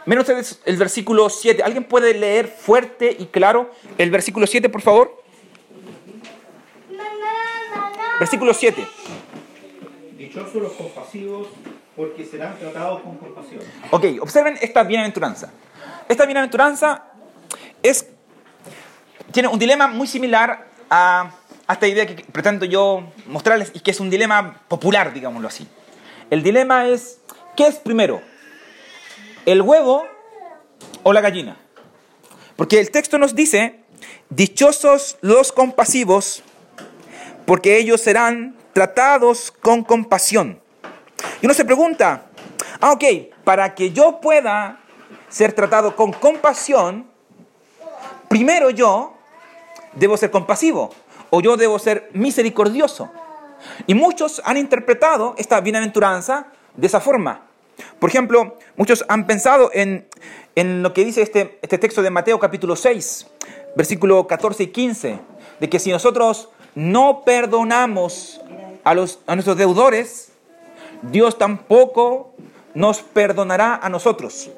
Menos 0.07 0.29
el 0.65 0.77
versículo 0.77 1.31
7. 1.31 1.63
¿Alguien 1.63 1.85
puede 1.85 2.13
leer 2.15 2.47
fuerte 2.49 3.17
y 3.19 3.27
claro 3.27 3.71
el 3.97 4.11
versículo 4.11 4.47
7, 4.47 4.69
por 4.69 4.83
favor? 4.83 5.23
Versículo 8.21 8.53
7. 8.53 8.87
Dichosos 10.19 10.55
los 10.55 10.73
compasivos, 10.73 11.49
porque 11.97 12.25
serán 12.25 12.59
tratados 12.59 13.01
con 13.03 13.17
compasión. 13.17 13.63
Ok, 13.91 14.05
observen 14.21 14.59
esta 14.61 14.83
bienaventuranza. 14.83 15.53
Esta 16.09 16.27
bienaventuranza 16.27 17.07
es, 17.83 18.09
tiene 19.35 19.49
un 19.49 19.59
dilema 19.59 19.89
muy 19.89 20.07
similar 20.07 20.69
a, 20.89 21.33
esta 21.69 21.89
idea 21.89 22.07
que 22.07 22.23
pretendo 22.23 22.67
yo 22.67 23.03
mostrarles 23.27 23.73
y 23.75 23.81
que 23.81 23.91
es 23.91 23.99
un 23.99 24.09
dilema 24.09 24.61
popular, 24.69 25.13
digámoslo 25.13 25.49
así. 25.49 25.67
El 26.31 26.45
dilema 26.45 26.87
es, 26.87 27.19
¿qué 27.57 27.67
es 27.67 27.75
primero? 27.75 28.23
¿El 29.45 29.61
huevo 29.61 30.07
o 31.03 31.13
la 31.13 31.21
gallina? 31.21 31.57
Porque 32.55 32.79
el 32.79 32.93
texto 32.93 33.19
nos 33.19 33.35
dice, 33.35 33.81
dichosos 34.31 35.19
los 35.21 35.51
compasivos, 35.51 36.45
porque 37.45 37.79
ellos 37.79 38.01
serán 38.01 38.57
tratados 38.73 39.51
con 39.51 39.83
compasión. 39.83 40.61
Y 41.43 41.47
uno 41.47 41.55
se 41.55 41.65
pregunta, 41.65 42.27
ah, 42.81 42.93
ok, 42.93 43.05
para 43.43 43.75
que 43.75 43.91
yo 43.91 44.21
pueda 44.21 44.79
ser 45.29 45.53
tratado 45.55 45.97
con 45.97 46.13
compasión, 46.13 47.11
primero 48.29 48.71
yo 48.71 49.14
debo 49.97 50.17
ser 50.17 50.31
compasivo 50.31 50.91
o 51.31 51.41
yo 51.41 51.57
debo 51.57 51.79
ser 51.79 52.11
misericordioso. 52.13 53.11
Y 53.87 53.95
muchos 53.95 54.43
han 54.45 54.57
interpretado 54.57 55.35
esta 55.39 55.61
bienaventuranza 55.61 56.47
de 56.77 56.87
esa 56.87 57.01
forma. 57.01 57.43
Por 57.99 58.11
ejemplo, 58.11 58.57
muchos 58.77 59.05
han 59.09 59.27
pensado 59.27 59.71
en, 59.73 60.07
en 60.55 60.83
lo 60.83 60.93
que 60.93 61.05
dice 61.05 61.23
este, 61.23 61.59
este 61.63 61.79
texto 61.79 62.03
de 62.03 62.11
Mateo 62.11 62.39
capítulo 62.39 62.77
6, 62.77 63.27
versículo 63.77 64.27
14 64.27 64.65
y 64.65 64.67
15, 64.69 65.19
de 65.61 65.69
que 65.69 65.79
si 65.79 65.91
nosotros 65.91 66.51
no 66.75 67.23
perdonamos 67.25 68.41
a, 68.85 68.95
los, 68.95 69.21
a 69.27 69.35
nuestros 69.35 69.57
deudores, 69.57 70.33
Dios 71.03 71.39
tampoco 71.39 72.35
nos 72.75 73.01
perdonará 73.01 73.77
a 73.83 73.89
nosotros. 73.89 74.51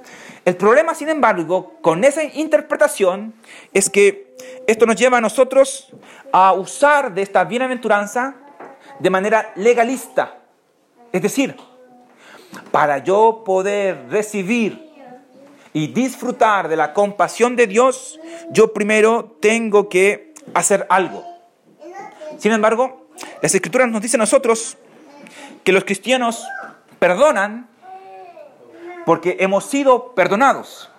El 0.44 0.56
problema, 0.56 0.94
sin 0.94 1.08
embargo, 1.08 1.74
con 1.80 2.04
esa 2.04 2.22
interpretación 2.22 3.34
es 3.72 3.90
que 3.90 4.25
esto 4.66 4.86
nos 4.86 4.96
lleva 4.96 5.18
a 5.18 5.20
nosotros 5.20 5.88
a 6.32 6.52
usar 6.52 7.14
de 7.14 7.22
esta 7.22 7.44
bienaventuranza 7.44 8.34
de 8.98 9.10
manera 9.10 9.52
legalista. 9.56 10.38
Es 11.12 11.22
decir, 11.22 11.56
para 12.70 12.98
yo 12.98 13.42
poder 13.44 14.08
recibir 14.10 14.86
y 15.72 15.88
disfrutar 15.88 16.68
de 16.68 16.76
la 16.76 16.92
compasión 16.92 17.54
de 17.54 17.66
Dios, 17.66 18.18
yo 18.50 18.72
primero 18.72 19.36
tengo 19.40 19.88
que 19.88 20.34
hacer 20.54 20.86
algo. 20.88 21.24
Sin 22.38 22.52
embargo, 22.52 23.08
las 23.42 23.54
escrituras 23.54 23.88
nos 23.88 24.02
dicen 24.02 24.20
a 24.20 24.24
nosotros 24.24 24.76
que 25.64 25.72
los 25.72 25.84
cristianos 25.84 26.46
perdonan 26.98 27.68
porque 29.04 29.36
hemos 29.40 29.64
sido 29.64 30.14
perdonados. 30.14 30.90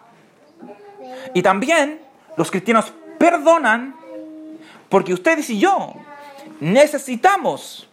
Y 1.34 1.42
también 1.42 2.02
los 2.38 2.52
cristianos 2.52 2.94
perdonan 3.18 3.96
porque 4.90 5.14
ustedes 5.14 5.50
y 5.50 5.60
yo 5.60 5.94
necesitamos 6.60 7.88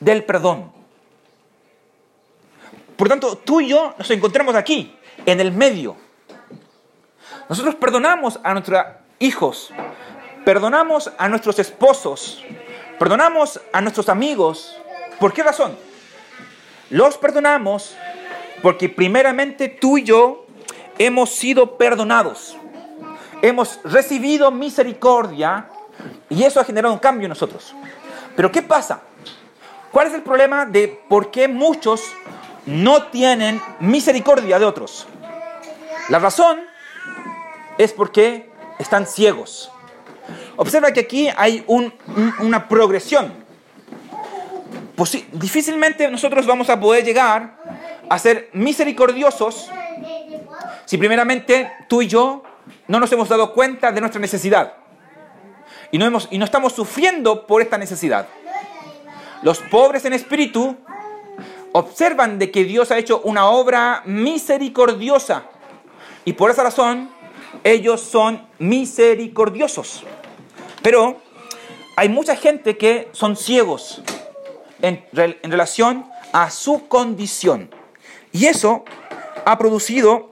del 0.00 0.24
perdón. 0.24 0.72
Por 2.96 3.08
tanto, 3.08 3.36
tú 3.36 3.60
y 3.60 3.68
yo 3.68 3.94
nos 3.98 4.10
encontramos 4.10 4.54
aquí, 4.54 4.96
en 5.26 5.40
el 5.40 5.52
medio. 5.52 5.96
Nosotros 7.48 7.74
perdonamos 7.74 8.38
a 8.42 8.52
nuestros 8.52 8.84
hijos, 9.18 9.72
perdonamos 10.44 11.12
a 11.18 11.28
nuestros 11.28 11.58
esposos, 11.58 12.42
perdonamos 12.98 13.60
a 13.72 13.80
nuestros 13.80 14.08
amigos. 14.08 14.78
¿Por 15.18 15.32
qué 15.32 15.42
razón? 15.42 15.76
Los 16.90 17.18
perdonamos 17.18 17.96
porque 18.62 18.88
primeramente 18.88 19.68
tú 19.68 19.98
y 19.98 20.04
yo 20.04 20.46
hemos 20.98 21.30
sido 21.30 21.76
perdonados. 21.76 22.56
Hemos 23.44 23.78
recibido 23.84 24.50
misericordia 24.50 25.68
y 26.30 26.44
eso 26.44 26.60
ha 26.60 26.64
generado 26.64 26.94
un 26.94 26.98
cambio 26.98 27.26
en 27.26 27.28
nosotros. 27.28 27.74
Pero 28.34 28.50
¿qué 28.50 28.62
pasa? 28.62 29.02
¿Cuál 29.92 30.06
es 30.06 30.14
el 30.14 30.22
problema 30.22 30.64
de 30.64 30.88
por 31.10 31.30
qué 31.30 31.46
muchos 31.46 32.00
no 32.64 33.02
tienen 33.08 33.60
misericordia 33.80 34.58
de 34.58 34.64
otros? 34.64 35.06
La 36.08 36.18
razón 36.18 36.58
es 37.76 37.92
porque 37.92 38.48
están 38.78 39.06
ciegos. 39.06 39.70
Observa 40.56 40.90
que 40.92 41.00
aquí 41.00 41.28
hay 41.36 41.66
una 41.66 42.66
progresión. 42.66 43.30
Pues 44.96 45.22
difícilmente 45.32 46.10
nosotros 46.10 46.46
vamos 46.46 46.70
a 46.70 46.80
poder 46.80 47.04
llegar 47.04 47.58
a 48.08 48.18
ser 48.18 48.48
misericordiosos 48.54 49.70
si 50.86 50.96
primeramente 50.96 51.70
tú 51.88 52.00
y 52.00 52.06
yo 52.06 52.42
no 52.88 53.00
nos 53.00 53.10
hemos 53.12 53.28
dado 53.28 53.52
cuenta 53.52 53.92
de 53.92 54.00
nuestra 54.00 54.20
necesidad 54.20 54.74
y 55.90 55.98
no, 55.98 56.06
hemos, 56.06 56.28
y 56.30 56.38
no 56.38 56.44
estamos 56.44 56.72
sufriendo 56.72 57.46
por 57.46 57.62
esta 57.62 57.78
necesidad. 57.78 58.26
Los 59.42 59.58
pobres 59.60 60.04
en 60.04 60.12
espíritu 60.12 60.76
observan 61.72 62.38
de 62.38 62.50
que 62.50 62.64
Dios 62.64 62.90
ha 62.90 62.98
hecho 62.98 63.20
una 63.24 63.46
obra 63.48 64.02
misericordiosa 64.04 65.44
y 66.24 66.32
por 66.32 66.50
esa 66.50 66.62
razón 66.62 67.10
ellos 67.62 68.00
son 68.00 68.46
misericordiosos. 68.58 70.02
Pero 70.82 71.20
hay 71.96 72.08
mucha 72.08 72.34
gente 72.34 72.76
que 72.76 73.08
son 73.12 73.36
ciegos 73.36 74.02
en, 74.82 75.04
en 75.12 75.50
relación 75.50 76.06
a 76.32 76.50
su 76.50 76.88
condición. 76.88 77.70
Y 78.32 78.46
eso 78.46 78.84
ha 79.44 79.56
producido 79.58 80.28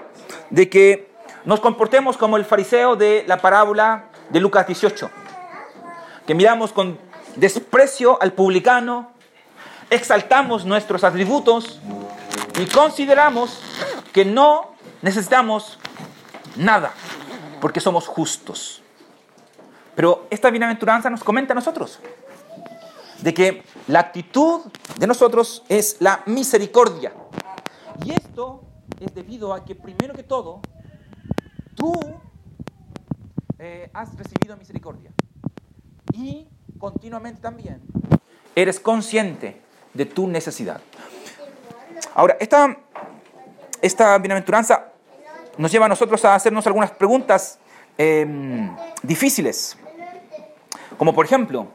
de 0.51 0.69
que 0.69 1.12
nos 1.44 1.61
comportemos 1.61 2.16
como 2.16 2.37
el 2.37 2.44
fariseo 2.44 2.96
de 2.96 3.25
la 3.26 3.38
parábola 3.38 4.04
de 4.30 4.40
Lucas 4.40 4.66
18, 4.66 5.11
que 6.26 6.34
miramos 6.34 6.72
con 6.72 6.99
desprecio 7.37 8.20
al 8.20 8.32
publicano, 8.32 9.12
exaltamos 9.90 10.64
nuestros 10.64 11.04
atributos 11.04 11.80
y 12.58 12.66
consideramos 12.66 13.61
que 14.12 14.25
no 14.25 14.75
necesitamos 15.02 15.78
nada, 16.56 16.92
porque 17.61 17.80
somos 17.80 18.06
justos. 18.06 18.82
Pero 19.94 20.26
esta 20.30 20.50
bienaventuranza 20.50 21.11
nos 21.11 21.22
comenta 21.22 21.52
a 21.52 21.56
nosotros 21.56 21.99
de 23.20 23.34
que 23.34 23.62
la 23.88 24.00
actitud 24.00 24.62
de 24.99 25.06
nosotros 25.06 25.62
es 25.68 25.96
la 26.00 26.22
misericordia. 26.26 27.12
Y 28.04 28.12
esto 28.12 28.62
es 29.00 29.14
debido 29.14 29.54
a 29.54 29.64
que 29.64 29.75
primero 29.75 30.14
que 30.14 30.22
todo, 30.22 30.61
tú 31.75 31.93
eh, 33.59 33.91
has 33.93 34.17
recibido 34.17 34.57
misericordia. 34.57 35.11
Y 36.12 36.47
continuamente 36.79 37.41
también 37.41 37.81
eres 38.55 38.81
consciente 38.81 39.61
de 39.95 40.07
tu 40.07 40.26
necesidad. 40.26 40.81
Ahora, 42.14 42.37
esta, 42.41 42.76
esta 43.81 44.19
bienaventuranza 44.19 44.93
nos 45.57 45.71
lleva 45.71 45.87
a 45.87 45.88
nosotros 45.88 46.25
a 46.25 46.35
hacernos 46.35 46.67
algunas 46.67 46.91
preguntas 46.91 47.59
em, 47.97 48.75
difíciles. 49.02 49.79
Como 50.99 51.14
por 51.14 51.25
ejemplo, 51.25 51.69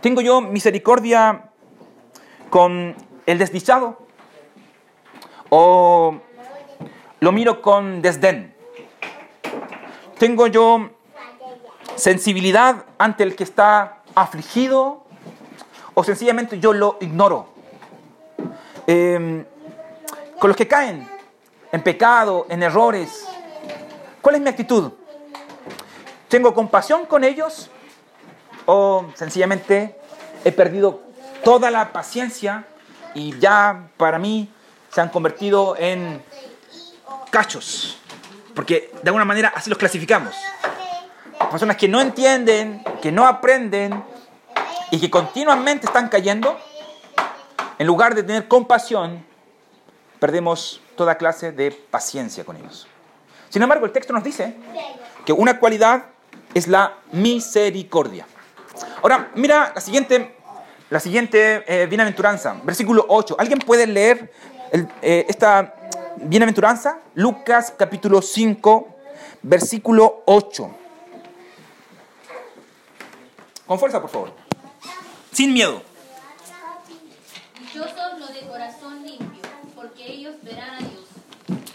¿tengo 0.00 0.20
yo 0.20 0.40
misericordia 0.40 1.50
con 2.48 2.94
el 3.26 3.38
desdichado? 3.38 4.06
¿O 5.50 6.20
lo 7.20 7.32
miro 7.32 7.60
con 7.60 8.00
desdén. 8.00 8.54
Tengo 10.20 10.46
yo 10.48 10.90
sensibilidad 11.96 12.84
ante 12.98 13.22
el 13.22 13.34
que 13.34 13.42
está 13.42 14.02
afligido 14.14 15.02
o 15.94 16.04
sencillamente 16.04 16.60
yo 16.60 16.74
lo 16.74 16.98
ignoro. 17.00 17.48
Em, 18.86 19.46
con 20.38 20.48
los 20.48 20.56
que 20.58 20.68
caen 20.68 21.08
en 21.72 21.82
pecado, 21.82 22.44
en 22.50 22.62
errores, 22.62 23.26
¿cuál 24.20 24.34
es 24.34 24.42
mi 24.42 24.50
actitud? 24.50 24.92
¿Tengo 26.28 26.52
compasión 26.52 27.06
con 27.06 27.24
ellos 27.24 27.70
o 28.66 29.06
sencillamente 29.14 29.98
he 30.44 30.52
perdido 30.52 31.00
toda 31.42 31.70
la 31.70 31.92
paciencia 31.92 32.66
y 33.14 33.38
ya 33.38 33.88
para 33.96 34.18
mí 34.18 34.52
se 34.92 35.00
han 35.00 35.08
convertido 35.08 35.76
en 35.78 36.22
cachos? 37.30 37.96
Porque 38.54 38.90
de 39.02 39.08
alguna 39.08 39.24
manera 39.24 39.52
así 39.54 39.70
los 39.70 39.78
clasificamos. 39.78 40.34
Personas 41.50 41.76
que 41.76 41.88
no 41.88 42.00
entienden, 42.00 42.82
que 43.00 43.10
no 43.10 43.26
aprenden 43.26 44.04
y 44.90 45.00
que 45.00 45.10
continuamente 45.10 45.86
están 45.86 46.08
cayendo, 46.08 46.58
en 47.78 47.86
lugar 47.86 48.14
de 48.14 48.22
tener 48.22 48.46
compasión, 48.46 49.24
perdemos 50.18 50.80
toda 50.96 51.16
clase 51.16 51.52
de 51.52 51.70
paciencia 51.70 52.44
con 52.44 52.56
ellos. 52.56 52.86
Sin 53.48 53.62
embargo, 53.62 53.86
el 53.86 53.92
texto 53.92 54.12
nos 54.12 54.22
dice 54.22 54.54
que 55.24 55.32
una 55.32 55.58
cualidad 55.58 56.04
es 56.54 56.68
la 56.68 56.98
misericordia. 57.12 58.26
Ahora, 59.02 59.30
mira 59.34 59.72
la 59.74 59.80
siguiente, 59.80 60.36
la 60.90 61.00
siguiente 61.00 61.64
eh, 61.66 61.86
bienaventuranza, 61.86 62.54
versículo 62.62 63.04
8. 63.08 63.36
¿Alguien 63.38 63.58
puede 63.60 63.86
leer 63.86 64.32
eh, 65.02 65.26
esta 65.28 65.74
bienaventuranza? 66.22 66.98
Lucas 67.14 67.72
capítulo 67.76 68.20
5, 68.22 68.96
versículo 69.42 70.22
8. 70.26 70.70
Con 73.66 73.78
fuerza, 73.78 74.00
por 74.00 74.10
favor. 74.10 74.32
Sin 75.32 75.52
miedo. 75.52 75.82
Dichosos 77.58 78.18
los 78.18 78.34
de 78.34 78.40
corazón 78.48 79.04
limpio, 79.04 79.42
porque 79.74 80.06
ellos 80.06 80.34
verán 80.42 80.74
a 80.74 80.78
Dios. 80.78 81.06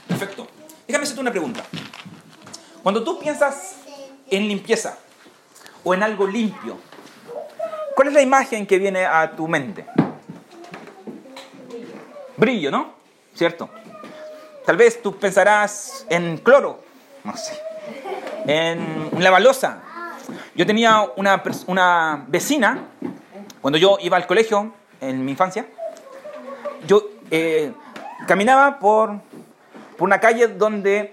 Perfecto. 0.07 0.47
Déjame 0.87 1.03
hacerte 1.03 1.21
una 1.21 1.31
pregunta. 1.31 1.63
Cuando 2.83 3.03
tú 3.03 3.17
piensas 3.17 3.77
en 4.29 4.47
limpieza 4.47 4.97
o 5.83 5.93
en 5.93 6.03
algo 6.03 6.27
limpio, 6.27 6.77
¿cuál 7.95 8.09
es 8.09 8.13
la 8.13 8.21
imagen 8.21 8.67
que 8.67 8.77
viene 8.77 9.05
a 9.05 9.35
tu 9.35 9.47
mente? 9.47 9.85
Brillo, 12.37 12.69
¿no? 12.69 12.93
¿Cierto? 13.33 13.69
Tal 14.65 14.77
vez 14.77 15.01
tú 15.01 15.15
pensarás 15.17 16.05
en 16.09 16.37
cloro, 16.37 16.79
no 17.23 17.37
sé, 17.37 17.59
en 18.47 19.11
la 19.19 19.29
balosa. 19.29 19.81
Yo 20.55 20.65
tenía 20.65 21.05
una, 21.15 21.43
una 21.67 22.25
vecina, 22.27 22.79
cuando 23.61 23.77
yo 23.77 23.97
iba 24.01 24.17
al 24.17 24.25
colegio, 24.25 24.73
en 25.01 25.23
mi 25.23 25.31
infancia, 25.31 25.67
yo 26.87 27.09
eh, 27.29 27.71
caminaba 28.27 28.79
por, 28.79 29.19
por 29.97 30.07
una 30.07 30.19
calle 30.19 30.47
donde 30.47 31.11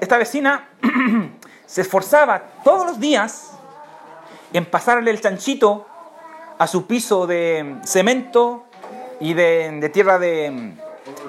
esta 0.00 0.18
vecina 0.18 0.68
se 1.66 1.82
esforzaba 1.82 2.42
todos 2.64 2.86
los 2.86 3.00
días 3.00 3.52
en 4.52 4.64
pasarle 4.64 5.10
el 5.10 5.20
chanchito 5.20 5.86
a 6.58 6.66
su 6.66 6.86
piso 6.86 7.26
de 7.26 7.76
cemento 7.84 8.64
y 9.20 9.34
de, 9.34 9.90
tierra 9.92 10.18
de, 10.18 10.74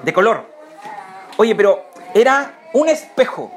de, 0.02 0.12
color. 0.12 0.53
Oye, 1.36 1.54
pero 1.54 1.84
era 2.14 2.54
un 2.72 2.88
espejo 2.88 3.50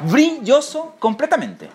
brilloso 0.00 0.94
completamente. 0.98 1.68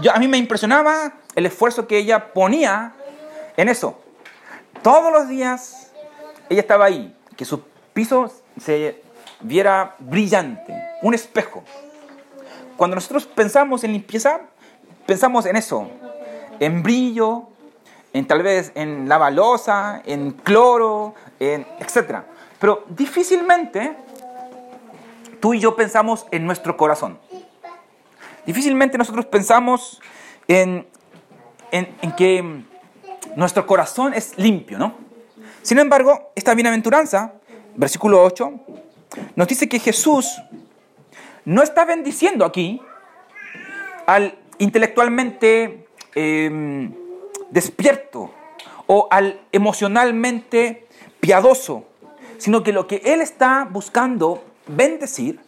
Yo, 0.00 0.12
a 0.12 0.18
mí 0.18 0.28
me 0.28 0.38
impresionaba 0.38 1.12
el 1.34 1.46
esfuerzo 1.46 1.86
que 1.86 1.98
ella 1.98 2.32
ponía 2.32 2.94
en 3.56 3.68
eso. 3.68 4.00
Todos 4.82 5.12
los 5.12 5.28
días 5.28 5.90
ella 6.48 6.62
estaba 6.62 6.86
ahí, 6.86 7.14
que 7.36 7.44
su 7.44 7.62
piso 7.92 8.32
se 8.58 9.02
viera 9.40 9.94
brillante, 9.98 10.74
un 11.02 11.14
espejo. 11.14 11.62
Cuando 12.76 12.94
nosotros 12.94 13.26
pensamos 13.26 13.84
en 13.84 13.92
limpieza, 13.92 14.40
pensamos 15.06 15.44
en 15.44 15.56
eso, 15.56 15.88
en 16.60 16.82
brillo, 16.82 17.48
en 18.12 18.26
tal 18.26 18.42
vez 18.42 18.72
en 18.74 19.08
la 19.08 19.18
balosa, 19.18 20.02
en 20.06 20.32
cloro, 20.32 21.14
en 21.38 21.66
etc. 21.78 22.20
Pero 22.58 22.84
difícilmente 22.88 23.96
tú 25.40 25.54
y 25.54 25.60
yo 25.60 25.74
pensamos 25.74 26.26
en 26.30 26.46
nuestro 26.46 26.76
corazón. 26.76 27.18
Difícilmente 28.46 28.98
nosotros 28.98 29.26
pensamos 29.26 30.00
en, 30.48 30.86
en, 31.70 32.12
que 32.16 32.62
nuestro 33.36 33.66
corazón 33.66 34.14
es 34.14 34.36
limpio, 34.38 34.78
¿no? 34.78 34.94
Sin 35.62 35.78
embargo, 35.78 36.32
esta 36.34 36.54
bienaventuranza, 36.54 37.34
versículo 37.76 38.22
8, 38.22 38.52
nos 39.36 39.48
dice 39.48 39.68
que 39.68 39.78
Jesús 39.78 40.40
no 41.44 41.62
está 41.62 41.84
bendiciendo 41.84 42.44
aquí 42.44 42.80
al 44.06 44.38
intelectualmente 44.58 45.86
em, 46.14 46.92
despierto 47.50 48.30
o 48.86 49.08
al 49.10 49.40
emocionalmente 49.52 50.86
piadoso, 51.20 51.84
sino 52.38 52.62
que 52.62 52.72
lo 52.72 52.86
que 52.86 53.02
Él 53.04 53.20
está 53.20 53.68
buscando 53.70 54.42
bendecir 54.76 55.40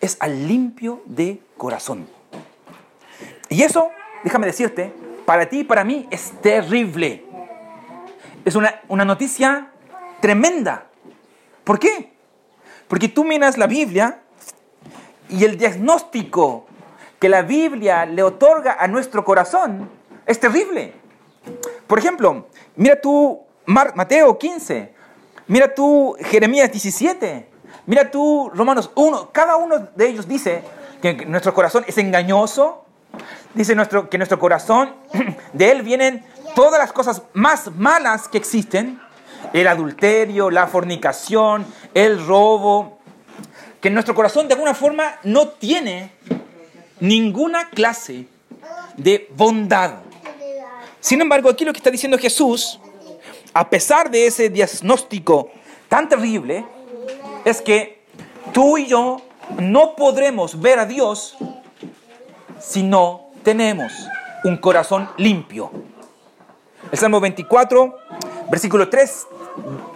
es 0.00 0.16
al 0.20 0.46
limpio 0.46 1.02
de 1.06 1.40
corazón. 1.56 2.06
Y 3.48 3.62
eso, 3.62 3.90
déjame 4.22 4.46
decirte, 4.46 4.92
para 5.24 5.48
ti 5.48 5.60
y 5.60 5.64
para 5.64 5.84
mí 5.84 6.06
es 6.10 6.32
terrible. 6.42 7.24
Es 8.44 8.54
una, 8.56 8.80
una 8.88 9.04
noticia 9.04 9.70
tremenda. 10.20 10.86
¿Por 11.62 11.78
qué? 11.78 12.12
Porque 12.88 13.08
tú 13.08 13.24
miras 13.24 13.56
la 13.56 13.66
Biblia 13.66 14.20
y 15.28 15.44
el 15.44 15.56
diagnóstico 15.56 16.66
que 17.18 17.28
la 17.28 17.42
Biblia 17.42 18.04
le 18.04 18.22
otorga 18.22 18.76
a 18.78 18.86
nuestro 18.86 19.24
corazón 19.24 19.88
es 20.26 20.38
terrible. 20.38 20.92
Por 21.86 21.98
ejemplo, 21.98 22.48
mira 22.76 23.00
tú 23.00 23.40
Mateo 23.66 24.38
15, 24.38 24.94
mira 25.46 25.74
tú 25.74 26.16
Jeremías 26.20 26.70
17, 26.70 27.48
mira 27.86 28.10
tú 28.10 28.50
Romanos 28.54 28.90
1, 28.94 29.30
cada 29.32 29.56
uno 29.56 29.88
de 29.94 30.08
ellos 30.08 30.28
dice 30.28 30.62
que 31.00 31.26
nuestro 31.26 31.52
corazón 31.52 31.84
es 31.86 31.98
engañoso, 31.98 32.84
dice 33.54 33.74
nuestro, 33.74 34.08
que 34.08 34.18
nuestro 34.18 34.38
corazón, 34.38 34.94
de 35.52 35.70
él 35.70 35.82
vienen 35.82 36.24
todas 36.54 36.78
las 36.78 36.92
cosas 36.92 37.22
más 37.32 37.70
malas 37.76 38.28
que 38.28 38.38
existen, 38.38 39.00
el 39.52 39.68
adulterio, 39.68 40.50
la 40.50 40.66
fornicación, 40.66 41.66
el 41.92 42.24
robo, 42.26 42.98
que 43.80 43.90
nuestro 43.90 44.14
corazón 44.14 44.48
de 44.48 44.54
alguna 44.54 44.74
forma 44.74 45.16
no 45.24 45.48
tiene 45.48 46.12
ninguna 47.00 47.68
clase 47.68 48.26
de 48.96 49.28
bondad. 49.36 49.96
Sin 51.00 51.20
embargo, 51.20 51.50
aquí 51.50 51.64
lo 51.64 51.72
que 51.72 51.78
está 51.78 51.90
diciendo 51.90 52.16
Jesús, 52.16 52.80
a 53.52 53.68
pesar 53.68 54.10
de 54.10 54.26
ese 54.26 54.48
diagnóstico 54.48 55.50
tan 55.88 56.08
terrible, 56.08 56.64
es 57.44 57.60
que 57.60 58.04
tú 58.52 58.78
y 58.78 58.86
yo 58.86 59.20
no 59.58 59.94
podremos 59.96 60.60
ver 60.60 60.78
a 60.78 60.86
Dios 60.86 61.36
si 62.58 62.82
no 62.82 63.30
tenemos 63.42 63.92
un 64.44 64.56
corazón 64.56 65.08
limpio. 65.16 65.70
El 66.90 66.98
Salmo 66.98 67.20
24, 67.20 67.96
versículo 68.50 68.88
3, 68.88 69.26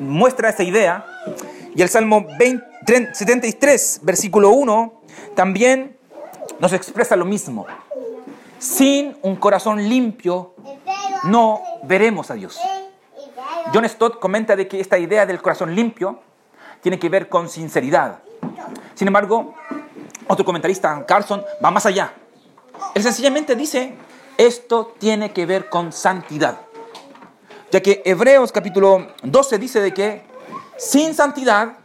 muestra 0.01 0.51
esa 0.51 0.63
idea. 0.63 1.05
Y 1.75 1.83
el 1.83 1.89
Salmo 1.89 2.27
73, 3.13 4.01
versículo 4.03 4.51
1, 4.51 5.03
también 5.35 5.97
nos 6.59 6.73
expresa 6.73 7.17
lo 7.17 7.25
mismo. 7.25 7.67
Sin 8.59 9.17
un 9.23 9.37
corazón 9.37 9.89
limpio, 9.89 10.55
no 11.25 11.63
veremos 11.85 12.31
a 12.31 12.35
Dios. 12.35 12.59
John 13.73 13.89
Stott 13.89 14.19
comenta 14.19 14.57
de 14.57 14.67
que 14.67 14.81
esta 14.81 14.99
idea 14.99 15.27
del 15.27 15.41
corazón 15.41 15.75
limpio 15.75 16.21
tiene 16.83 16.99
que 16.99 17.09
ver 17.09 17.29
con 17.29 17.49
sinceridad. 17.49 18.21
Sin 18.95 19.07
embargo, 19.09 19.55
otro 20.27 20.45
comentarista, 20.45 21.05
Carson, 21.07 21.43
va 21.65 21.71
más 21.71 21.87
allá. 21.87 22.13
Él 22.95 23.03
sencillamente 23.03 23.57
dice, 23.57 23.95
esto 24.37 24.95
tiene 24.99 25.33
que 25.33 25.47
ver 25.47 25.69
con 25.69 25.93
santidad. 25.93 26.61
Ya 27.71 27.81
que 27.81 28.03
Hebreos 28.05 28.53
capítulo 28.53 29.09
12 29.23 29.59
dice 29.59 29.81
de 29.81 29.93
que 29.93 30.23
sin 30.79 31.15
santidad 31.15 31.79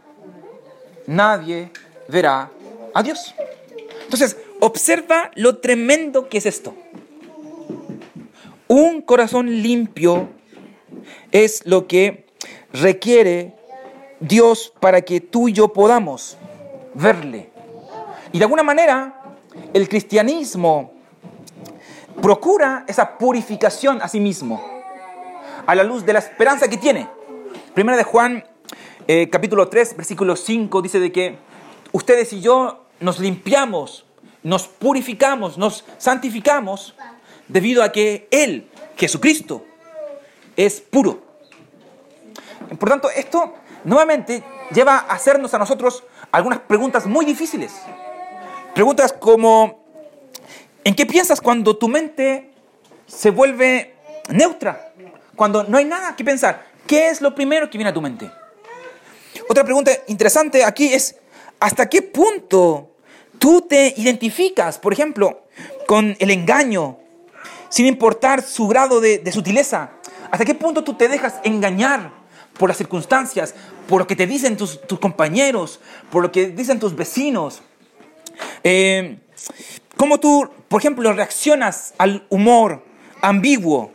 nadie 1.06 1.70
verá 2.08 2.50
a 2.94 3.02
Dios. 3.02 3.34
Entonces, 4.04 4.36
observa 4.60 5.30
lo 5.34 5.58
tremendo 5.58 6.28
que 6.28 6.38
es 6.38 6.46
esto. 6.46 6.74
Un 8.68 9.02
corazón 9.02 9.62
limpio 9.62 10.28
es 11.32 11.66
lo 11.66 11.86
que 11.86 12.26
requiere 12.72 13.54
Dios 14.26 14.72
para 14.80 15.02
que 15.02 15.20
tú 15.20 15.48
y 15.48 15.52
yo 15.52 15.68
podamos 15.68 16.38
verle. 16.94 17.50
Y 18.32 18.38
de 18.38 18.44
alguna 18.44 18.62
manera, 18.62 19.22
el 19.72 19.88
cristianismo 19.88 20.92
procura 22.22 22.84
esa 22.88 23.18
purificación 23.18 24.00
a 24.00 24.08
sí 24.08 24.20
mismo, 24.20 24.64
a 25.66 25.74
la 25.74 25.84
luz 25.84 26.06
de 26.06 26.14
la 26.14 26.20
esperanza 26.20 26.68
que 26.68 26.78
tiene. 26.78 27.06
Primera 27.74 27.98
de 27.98 28.04
Juan, 28.04 28.44
eh, 29.06 29.28
capítulo 29.28 29.68
3, 29.68 29.96
versículo 29.96 30.36
5, 30.36 30.80
dice 30.80 31.00
de 31.00 31.12
que 31.12 31.36
ustedes 31.92 32.32
y 32.32 32.40
yo 32.40 32.86
nos 33.00 33.18
limpiamos, 33.18 34.06
nos 34.42 34.68
purificamos, 34.68 35.58
nos 35.58 35.84
santificamos 35.98 36.94
debido 37.48 37.82
a 37.82 37.92
que 37.92 38.26
Él, 38.30 38.70
Jesucristo, 38.96 39.64
es 40.56 40.80
puro. 40.80 41.22
Por 42.78 42.88
tanto, 42.88 43.10
esto 43.10 43.54
nuevamente 43.84 44.42
lleva 44.72 44.96
a 44.96 45.12
hacernos 45.12 45.54
a 45.54 45.58
nosotros 45.58 46.02
algunas 46.32 46.60
preguntas 46.60 47.06
muy 47.06 47.24
difíciles. 47.24 47.72
Preguntas 48.74 49.12
como, 49.12 49.84
¿en 50.82 50.94
qué 50.94 51.06
piensas 51.06 51.40
cuando 51.40 51.76
tu 51.76 51.88
mente 51.88 52.50
se 53.06 53.30
vuelve 53.30 53.94
neutra? 54.28 54.92
Cuando 55.36 55.64
no 55.64 55.78
hay 55.78 55.84
nada 55.84 56.16
que 56.16 56.24
pensar. 56.24 56.66
¿Qué 56.86 57.08
es 57.08 57.20
lo 57.20 57.34
primero 57.34 57.70
que 57.70 57.78
viene 57.78 57.90
a 57.90 57.94
tu 57.94 58.02
mente? 58.02 58.30
Otra 59.48 59.64
pregunta 59.64 59.90
interesante 60.06 60.64
aquí 60.64 60.92
es, 60.92 61.16
¿hasta 61.60 61.88
qué 61.88 62.02
punto 62.02 62.90
tú 63.38 63.62
te 63.62 63.94
identificas, 63.96 64.78
por 64.78 64.92
ejemplo, 64.92 65.44
con 65.86 66.16
el 66.18 66.30
engaño, 66.30 66.98
sin 67.68 67.86
importar 67.86 68.42
su 68.42 68.68
grado 68.68 69.00
de, 69.00 69.30
sutileza? 69.32 69.90
¿Hasta 70.30 70.44
qué 70.44 70.54
punto 70.54 70.84
tú 70.84 70.94
te 70.94 71.08
dejas 71.08 71.34
engañar 71.44 72.10
por 72.58 72.68
las 72.68 72.78
circunstancias, 72.78 73.54
por 73.88 74.00
lo 74.00 74.06
que 74.06 74.16
te 74.16 74.26
dicen 74.26 74.56
tus, 74.56 74.78
compañeros, 75.00 75.80
por 76.10 76.22
lo 76.22 76.32
que 76.32 76.48
dicen 76.48 76.78
tus 76.78 76.94
vecinos? 76.94 77.62
Eh, 78.62 79.18
¿Cómo 79.96 80.18
tú, 80.18 80.48
por 80.68 80.80
ejemplo, 80.80 81.12
reaccionas 81.12 81.94
al 81.98 82.26
humor 82.28 82.84
ambiguo, 83.22 83.92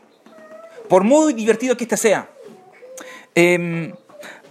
por 0.88 1.04
muy 1.04 1.34
divertido 1.34 1.76
que 1.76 1.84
éste 1.84 1.98
sea? 1.98 2.30
Eh, 3.36 3.94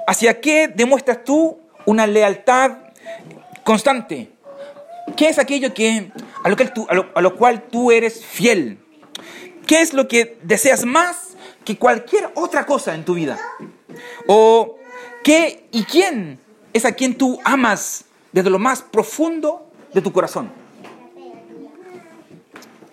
¿Hacia 0.07 0.41
qué 0.41 0.69
demuestras 0.69 1.25
tú 1.25 1.59
una 1.85 2.07
lealtad 2.07 2.79
constante? 3.65 4.31
¿Qué 5.17 5.29
es 5.29 5.39
aquello 5.39 5.75
que, 5.75 6.11
a, 6.45 6.49
lo 6.49 6.57
que 6.57 6.71
a 7.15 7.21
lo 7.21 7.37
cual 7.37 7.65
tú 7.71 7.91
eres 7.93 8.25
fiel? 8.25 8.79
¿Qué 9.67 9.81
es 9.83 9.93
lo 9.93 10.09
que 10.09 10.39
deseas 10.43 10.87
más 10.87 11.37
que 11.65 11.77
cualquier 11.77 12.31
otra 12.35 12.65
cosa 12.65 12.95
en 12.95 13.05
tu 13.05 13.15
vida? 13.15 13.39
¿O 14.27 14.79
qué 15.23 15.69
y 15.71 15.85
quién 15.85 16.39
es 16.73 16.85
a 16.85 16.93
quien 16.93 17.17
tú 17.17 17.39
amas 17.45 18.05
desde 18.33 18.51
lo 18.51 18.59
más 18.59 18.83
profundo 18.83 19.71
de 19.93 20.03
tu 20.03 20.13
corazón? 20.13 20.51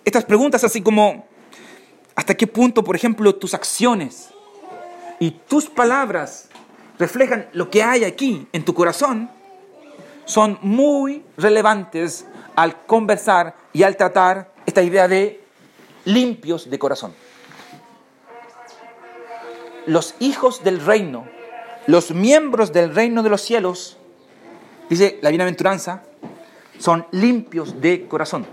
Estas 0.04 0.24
preguntas 0.24 0.62
así 0.64 0.80
como, 0.82 1.26
¿hasta 2.14 2.34
qué 2.34 2.46
punto, 2.46 2.84
por 2.84 2.96
ejemplo, 2.96 3.34
tus 3.34 3.54
acciones 3.54 4.30
y 5.18 5.32
tus 5.32 5.66
palabras 5.66 6.48
reflejan 6.98 7.48
lo 7.52 7.70
que 7.70 7.82
hay 7.82 8.04
aquí 8.04 8.46
en 8.52 8.64
tu 8.64 8.72
corazón? 8.72 9.30
Son 10.24 10.58
muy 10.62 11.24
relevantes 11.36 12.24
al 12.54 12.84
conversar 12.86 13.54
y 13.72 13.82
al 13.82 13.96
tratar 13.96 14.52
esta 14.64 14.82
idea 14.82 15.06
de 15.06 15.40
limpios 16.04 16.70
de 16.70 16.78
corazón. 16.78 17.12
Los 19.86 20.14
hijos 20.18 20.64
del 20.64 20.84
reino, 20.84 21.26
los 21.86 22.10
miembros 22.10 22.72
del 22.72 22.94
reino 22.94 23.22
de 23.22 23.28
los 23.28 23.40
cielos, 23.40 23.96
dice 24.90 25.18
la 25.22 25.30
bienaventuranza, 25.30 26.02
son 26.78 27.06
limpios 27.12 27.80
de 27.80 28.06
corazón. 28.08 28.46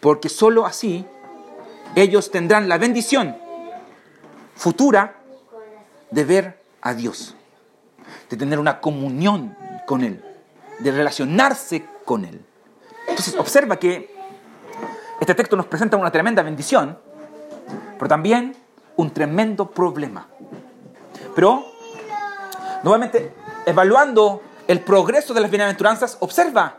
Porque 0.00 0.28
sólo 0.28 0.66
así 0.66 1.06
ellos 1.94 2.30
tendrán 2.30 2.68
la 2.68 2.78
bendición 2.78 3.36
futura 4.54 5.16
de 6.10 6.24
ver 6.24 6.62
a 6.80 6.94
Dios, 6.94 7.34
de 8.28 8.36
tener 8.36 8.58
una 8.58 8.80
comunión 8.80 9.56
con 9.86 10.02
Él, 10.02 10.24
de 10.80 10.90
relacionarse 10.90 11.84
con 12.04 12.24
Él. 12.24 12.44
Entonces 13.08 13.34
observa 13.36 13.76
que 13.76 14.14
este 15.20 15.34
texto 15.34 15.56
nos 15.56 15.66
presenta 15.66 15.96
una 15.96 16.10
tremenda 16.10 16.42
bendición, 16.42 16.98
pero 17.96 18.08
también 18.08 18.56
un 19.02 19.10
tremendo 19.10 19.70
problema. 19.70 20.28
Pero, 21.34 21.66
nuevamente, 22.82 23.34
evaluando 23.66 24.42
el 24.68 24.80
progreso 24.80 25.34
de 25.34 25.40
las 25.40 25.50
bienaventuranzas, 25.50 26.16
observa 26.20 26.78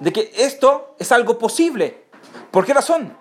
de 0.00 0.12
que 0.12 0.32
esto 0.34 0.96
es 0.98 1.12
algo 1.12 1.38
posible. 1.38 2.06
¿Por 2.50 2.64
qué 2.64 2.74
razón? 2.74 3.14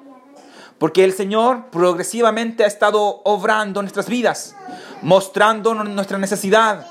Porque 0.80 1.04
el 1.04 1.14
Señor 1.14 1.70
progresivamente 1.70 2.64
ha 2.64 2.68
estado 2.68 3.22
obrando 3.26 3.82
nuestras 3.82 4.08
vidas, 4.08 4.56
mostrando 5.02 5.74
nuestra 5.76 6.18
necesidad, 6.18 6.88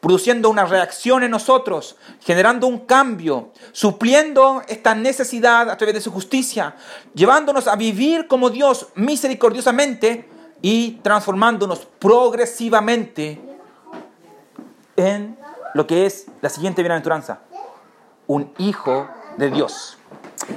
produciendo 0.00 0.50
una 0.50 0.66
reacción 0.66 1.24
en 1.24 1.32
nosotros, 1.32 1.96
generando 2.20 2.66
un 2.66 2.80
cambio, 2.80 3.52
supliendo 3.72 4.62
esta 4.68 4.94
necesidad 4.94 5.70
a 5.70 5.76
través 5.76 5.94
de 5.94 6.00
su 6.00 6.12
justicia, 6.12 6.76
llevándonos 7.14 7.66
a 7.66 7.74
vivir 7.74 8.28
como 8.28 8.50
Dios 8.50 8.88
misericordiosamente 8.94 10.35
y 10.62 10.92
transformándonos 11.02 11.86
progresivamente 11.98 13.40
en 14.96 15.36
lo 15.74 15.86
que 15.86 16.06
es 16.06 16.26
la 16.40 16.48
siguiente 16.48 16.82
bienaventuranza, 16.82 17.40
un 18.26 18.52
hijo 18.58 19.08
de 19.36 19.50
Dios. 19.50 19.98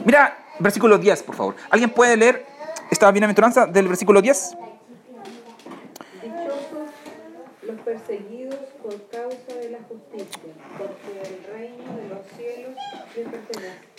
Mira, 0.06 0.38
versículo 0.60 0.98
10, 0.98 1.24
por 1.24 1.36
favor. 1.36 1.56
¿Alguien 1.70 1.90
puede 1.90 2.16
leer 2.16 2.46
esta 2.90 3.12
bienaventuranza 3.12 3.66
del 3.66 3.88
versículo 3.88 4.22
10? 4.22 4.58
Dichosos 6.24 6.90
los 7.64 7.80
perseguidos 7.82 8.56
por 8.82 8.96
causa 9.10 9.54
de 9.60 9.72
la 9.72 9.80
justicia, 9.80 10.54
porque 10.78 11.22
el 11.22 11.54
reino 11.54 11.96
de 11.96 12.10
los 12.10 12.20
cielos 12.38 12.76
les 13.16 13.28
pertenece. 13.28 13.90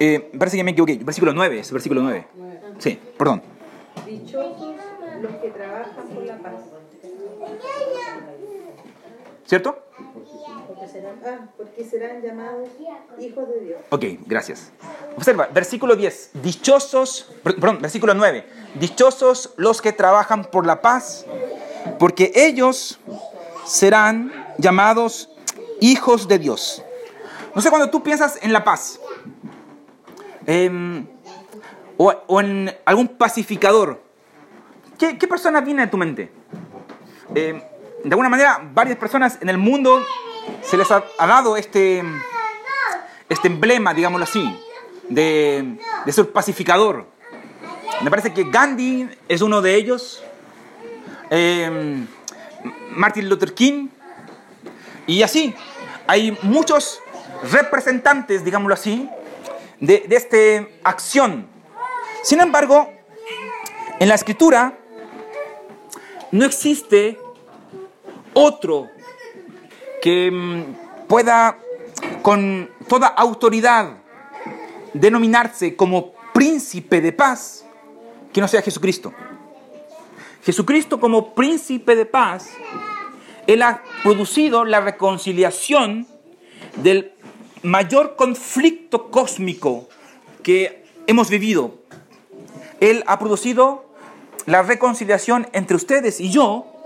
Eh, 0.00 0.30
parece 0.38 0.56
que 0.56 0.64
me 0.64 0.72
equivoqué. 0.72 0.98
Versículo 1.02 1.32
9, 1.32 1.60
es 1.60 1.72
versículo 1.72 2.02
9. 2.02 2.26
Sí, 2.78 2.98
perdón. 3.16 3.42
Dichosos 4.06 4.76
los 5.20 5.32
que 5.36 5.50
trabajan 5.50 6.06
por 6.14 6.24
la 6.24 6.38
paz, 6.38 6.54
¿Cierto? 9.48 9.78
ah, 11.24 11.38
porque 11.56 11.84
serán 11.84 12.20
llamados 12.20 12.68
hijos 13.18 13.48
de 13.48 13.60
Dios. 13.60 13.80
Ok, 13.88 14.04
gracias. 14.26 14.72
Observa, 15.16 15.48
versículo 15.52 15.96
10. 15.96 16.30
Dichosos, 16.42 17.30
per- 17.42 17.54
perdón, 17.56 17.78
versículo 17.80 18.12
9. 18.12 18.44
Dichosos 18.78 19.54
los 19.56 19.80
que 19.80 19.92
trabajan 19.92 20.44
por 20.44 20.66
la 20.66 20.82
paz, 20.82 21.24
porque 21.98 22.30
ellos 22.34 23.00
serán 23.64 24.32
llamados 24.58 25.30
hijos 25.80 26.28
de 26.28 26.38
Dios. 26.38 26.84
No 27.54 27.62
sé, 27.62 27.70
cuando 27.70 27.88
tú 27.88 28.02
piensas 28.02 28.38
en 28.42 28.52
la 28.52 28.62
paz, 28.64 29.00
em, 30.46 31.06
o, 31.96 32.12
o 32.26 32.40
en 32.40 32.70
algún 32.84 33.08
pacificador, 33.08 34.00
¿qué, 34.98 35.16
qué 35.18 35.26
persona 35.26 35.60
viene 35.62 35.82
a 35.84 35.90
tu 35.90 35.96
mente? 35.96 36.30
Em, 37.34 37.62
de 38.04 38.10
alguna 38.10 38.28
manera, 38.28 38.60
varias 38.72 38.96
personas 38.96 39.38
en 39.40 39.48
el 39.48 39.58
mundo 39.58 40.04
se 40.62 40.76
les 40.76 40.90
ha, 40.90 41.02
dado 41.18 41.56
este, 41.56 42.02
este 43.28 43.48
emblema, 43.48 43.92
digámoslo 43.94 44.24
así, 44.24 44.58
de, 45.08 45.78
de 46.04 46.12
ser 46.12 46.30
pacificador. 46.30 47.06
Me 48.02 48.10
parece 48.10 48.32
que 48.32 48.44
Gandhi 48.44 49.08
es 49.28 49.42
uno 49.42 49.60
de 49.60 49.74
ellos, 49.74 50.22
eh, 51.30 52.04
Martin 52.90 53.28
Luther 53.28 53.54
King, 53.54 53.88
y 55.06 55.22
así. 55.22 55.54
Hay 56.06 56.38
muchos 56.42 57.00
representantes, 57.50 58.44
digámoslo 58.44 58.74
así, 58.74 59.08
de, 59.80 60.04
de 60.08 60.16
esta 60.16 60.68
acción. 60.84 61.46
Sin 62.22 62.40
embargo, 62.40 62.92
en 63.98 64.08
la 64.08 64.14
escritura 64.14 64.78
no 66.30 66.44
existe 66.44 67.18
otro 68.38 68.88
que 70.00 70.30
mm, 70.30 71.06
pueda 71.08 71.58
con 72.22 72.70
toda 72.88 73.08
autoridad 73.08 73.98
denominarse 74.94 75.74
como 75.74 76.12
príncipe 76.32 77.00
de 77.00 77.12
paz 77.12 77.64
que 78.32 78.40
no 78.40 78.46
sea 78.46 78.62
Jesucristo. 78.62 79.12
Jesucristo 80.44 81.00
como 81.00 81.34
príncipe 81.34 81.96
de 81.96 82.06
paz, 82.06 82.50
Él 83.46 83.62
ha 83.62 83.82
producido 84.04 84.64
la 84.64 84.80
reconciliación 84.80 86.06
del 86.76 87.12
mayor 87.62 88.14
conflicto 88.14 89.10
cósmico 89.10 89.88
que 90.44 90.84
hemos 91.08 91.28
vivido. 91.28 91.74
Él 92.80 93.02
ha 93.08 93.18
producido 93.18 93.92
la 94.46 94.62
reconciliación 94.62 95.48
entre 95.52 95.76
ustedes 95.76 96.20
y 96.20 96.30
yo 96.30 96.77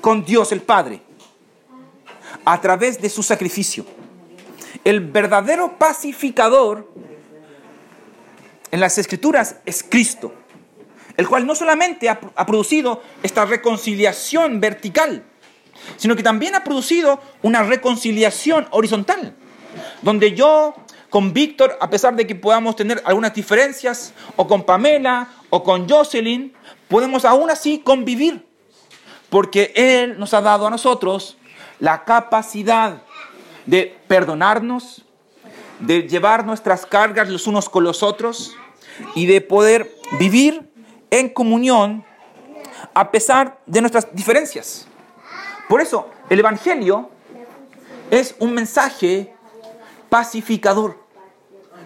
con 0.00 0.24
Dios 0.24 0.52
el 0.52 0.62
Padre. 0.62 1.02
a 2.44 2.60
través 2.60 3.00
de 3.00 3.10
su 3.10 3.22
sacrificio. 3.22 3.84
El 4.84 5.00
verdadero 5.00 5.78
pacificador 5.78 6.88
en 8.70 8.80
las 8.80 8.98
escrituras 8.98 9.56
es 9.66 9.82
Cristo, 9.82 10.32
el 11.16 11.28
cual 11.28 11.46
no 11.46 11.54
solamente 11.54 12.08
ha, 12.08 12.46
producido 12.46 13.02
esta 13.22 13.44
reconciliación 13.44 14.60
vertical, 14.60 15.24
sino 15.96 16.16
que 16.16 16.22
también 16.22 16.54
ha 16.54 16.64
producido 16.64 17.20
una 17.42 17.62
reconciliación 17.62 18.66
horizontal, 18.70 19.34
donde 20.02 20.32
yo 20.32 20.74
con 21.10 21.32
Víctor, 21.32 21.76
a 21.80 21.90
pesar 21.90 22.16
de 22.16 22.26
que 22.26 22.34
podamos 22.34 22.76
tener 22.76 23.02
algunas 23.04 23.34
diferencias, 23.34 24.12
o 24.36 24.46
con 24.46 24.64
Pamela, 24.64 25.28
o 25.50 25.62
con 25.62 25.88
Jocelyn, 25.88 26.52
podemos 26.88 27.24
aún 27.24 27.50
así 27.50 27.78
convivir, 27.78 28.47
porque 29.30 29.72
Él 29.74 30.18
nos 30.18 30.34
ha 30.34 30.40
dado 30.40 30.66
a 30.66 30.70
nosotros 30.70 31.36
la 31.80 32.04
capacidad 32.04 33.02
de 33.66 33.96
perdonarnos, 34.08 35.04
de 35.80 36.08
llevar 36.08 36.44
nuestras 36.44 36.86
cargas 36.86 37.28
los 37.28 37.46
unos 37.46 37.68
con 37.68 37.84
los 37.84 38.02
otros 38.02 38.56
y 39.14 39.26
de 39.26 39.40
poder 39.40 39.94
vivir 40.18 40.70
en 41.10 41.28
comunión 41.28 42.04
a 42.94 43.10
pesar 43.10 43.58
de 43.66 43.80
nuestras 43.80 44.12
diferencias. 44.14 44.86
Por 45.68 45.80
eso, 45.80 46.08
el 46.30 46.38
Evangelio 46.38 47.10
es 48.10 48.34
un 48.38 48.54
mensaje 48.54 49.34
pacificador, 50.08 50.98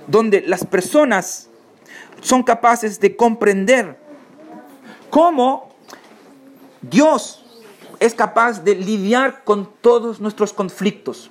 donde 0.06 0.42
las 0.42 0.64
personas 0.64 1.48
son 2.20 2.42
capaces 2.42 3.00
de 3.00 3.16
comprender 3.16 3.98
cómo 5.10 5.71
Dios 6.82 7.44
es 8.00 8.14
capaz 8.14 8.64
de 8.64 8.74
lidiar 8.74 9.44
con 9.44 9.72
todos 9.80 10.20
nuestros 10.20 10.52
conflictos, 10.52 11.30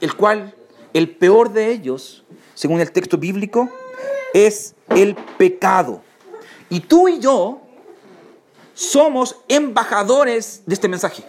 el 0.00 0.14
cual 0.14 0.54
el 0.92 1.16
peor 1.16 1.52
de 1.52 1.72
ellos, 1.72 2.24
según 2.54 2.80
el 2.80 2.92
texto 2.92 3.18
bíblico, 3.18 3.68
es 4.32 4.76
el 4.90 5.16
pecado. 5.36 6.02
Y 6.70 6.80
tú 6.80 7.08
y 7.08 7.18
yo 7.18 7.60
somos 8.74 9.36
embajadores 9.48 10.62
de 10.66 10.74
este 10.74 10.88
mensaje. 10.88 11.24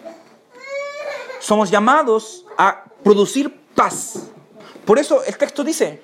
Somos 1.40 1.72
llamados 1.72 2.46
a 2.58 2.84
producir 3.04 3.56
paz. 3.74 4.28
Por 4.86 5.00
eso 5.00 5.24
el 5.24 5.38
texto 5.38 5.64
dice, 5.64 6.02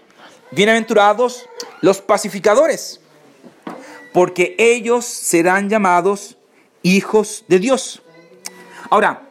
bienaventurados 0.52 1.46
los 1.82 2.02
pacificadores, 2.02 3.00
porque 4.14 4.56
ellos 4.58 5.06
serán 5.06 5.70
llamados 5.70 6.38
hijos 6.84 7.46
de 7.48 7.60
Dios. 7.60 8.02
Ahora, 8.90 9.24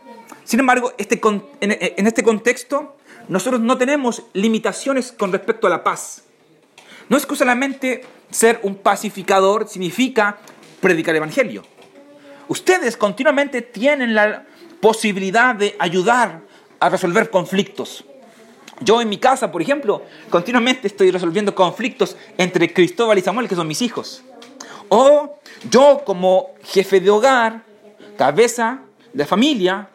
sin 0.44 0.60
embargo, 0.60 0.92
este, 0.98 1.20
en 1.60 2.06
este 2.06 2.22
contexto, 2.22 2.96
nosotros 3.28 3.60
no 3.60 3.78
tenemos 3.78 4.24
limitaciones 4.32 5.12
con 5.12 5.32
respecto 5.32 5.66
a 5.66 5.70
la 5.70 5.84
paz. 5.84 6.24
No 7.08 7.16
es 7.16 7.26
que 7.26 7.36
solamente 7.36 8.04
ser 8.30 8.60
un 8.62 8.76
pacificador 8.76 9.68
significa 9.68 10.38
predicar 10.80 11.12
el 11.14 11.18
evangelio. 11.18 11.62
Ustedes 12.48 12.96
continuamente 12.96 13.62
tienen 13.62 14.14
la 14.14 14.44
posibilidad 14.80 15.54
de 15.54 15.76
ayudar 15.78 16.40
a 16.80 16.88
resolver 16.88 17.30
conflictos. 17.30 18.04
Yo 18.80 19.00
en 19.00 19.08
mi 19.08 19.18
casa, 19.18 19.52
por 19.52 19.60
ejemplo, 19.60 20.02
continuamente 20.30 20.86
estoy 20.86 21.10
resolviendo 21.10 21.54
conflictos 21.54 22.16
entre 22.38 22.72
Cristóbal 22.72 23.18
y 23.18 23.22
Samuel, 23.22 23.48
que 23.48 23.54
son 23.54 23.68
mis 23.68 23.82
hijos. 23.82 24.24
O 24.90 25.38
yo 25.70 26.02
como 26.04 26.50
jefe 26.64 27.00
de 27.00 27.10
hogar, 27.10 27.62
cabeza 28.18 28.80
de 29.12 29.24
familia, 29.24 29.88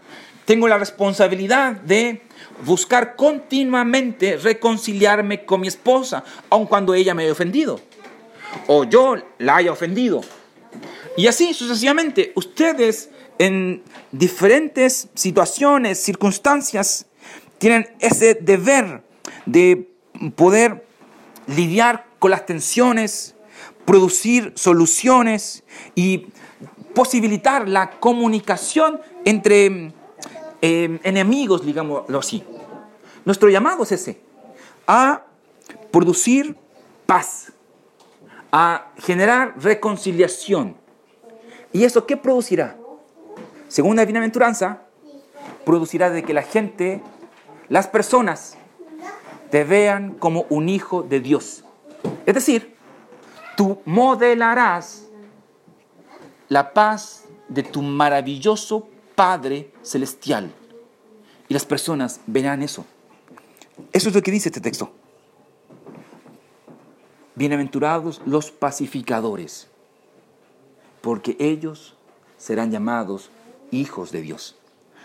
tengo 0.46 0.68
la 0.68 0.78
responsabilidad 0.78 1.74
de 1.74 2.22
buscar 2.66 3.16
continuamente 3.16 4.38
reconciliarme 4.38 5.46
con 5.46 5.62
mi 5.62 5.68
esposa, 5.68 6.24
aun 6.50 6.66
cuando 6.66 6.94
ella 6.94 7.14
me 7.14 7.24
haya 7.24 7.34
ofendido. 7.34 7.80
O 8.68 8.86
yo 8.86 9.18
la 9.38 9.58
haya 9.58 9.72
ofendido. 9.72 10.22
Y 11.18 11.28
así 11.28 11.54
sucesivamente, 11.54 12.32
ustedes 12.36 13.10
en 13.38 13.84
diferentes 14.14 15.10
situaciones, 15.14 16.02
circunstancias, 16.02 17.06
tienen 17.58 17.90
ese 18.00 18.36
deber 18.36 19.04
de 19.46 19.90
poder 20.36 20.86
lidiar 21.48 22.06
con 22.20 22.32
las 22.32 22.46
tensiones, 22.46 23.35
producir 23.86 24.54
soluciones 24.56 25.64
y 25.94 26.28
posibilitar 26.94 27.70
la 27.70 27.92
comunicación 27.92 29.00
entre 29.26 29.94
eh, 30.62 31.00
enemigos, 31.04 31.66
digámoslo 31.66 32.20
así. 32.20 32.44
Nuestro 33.26 33.50
llamado 33.50 33.84
es 33.84 33.92
ese, 33.92 34.20
a 34.88 35.24
producir 35.92 36.56
paz, 37.06 37.52
a 38.52 38.92
generar 38.98 39.54
reconciliación. 39.62 40.78
¿Y 41.74 41.84
eso 41.84 42.06
qué 42.06 42.18
producirá? 42.18 42.78
Según 43.68 43.98
la 43.98 44.06
bienaventuranza, 44.06 44.84
producirá 45.66 46.10
de 46.10 46.24
que 46.24 46.34
la 46.34 46.44
gente, 46.44 47.02
las 47.68 47.88
personas, 47.88 48.58
te 49.50 49.64
vean 49.64 50.14
como 50.14 50.46
un 50.50 50.70
hijo 50.70 51.04
de 51.04 51.20
Dios. 51.20 51.64
Es 52.26 52.36
decir, 52.36 52.75
tú 53.56 53.82
modelarás 53.86 55.08
la 56.50 56.74
paz 56.74 57.26
de 57.48 57.64
tu 57.64 57.82
maravilloso 57.82 58.88
Padre 59.16 59.72
Celestial. 59.82 60.54
Y 61.48 61.54
las 61.54 61.66
personas 61.66 62.22
verán 62.28 62.64
eso. 62.64 62.86
Eso 63.92 64.10
es 64.10 64.16
lo 64.16 64.22
que 64.22 64.32
dice 64.32 64.50
este 64.50 64.62
texto. 64.62 64.92
Bienaventurados 67.36 68.22
los 68.26 68.52
pacificadores, 68.52 69.68
porque 71.02 71.36
ellos 71.40 71.96
serán 72.38 72.72
llamados 72.72 73.30
hijos 73.72 74.12
de 74.12 74.22
Dios. 74.22 74.56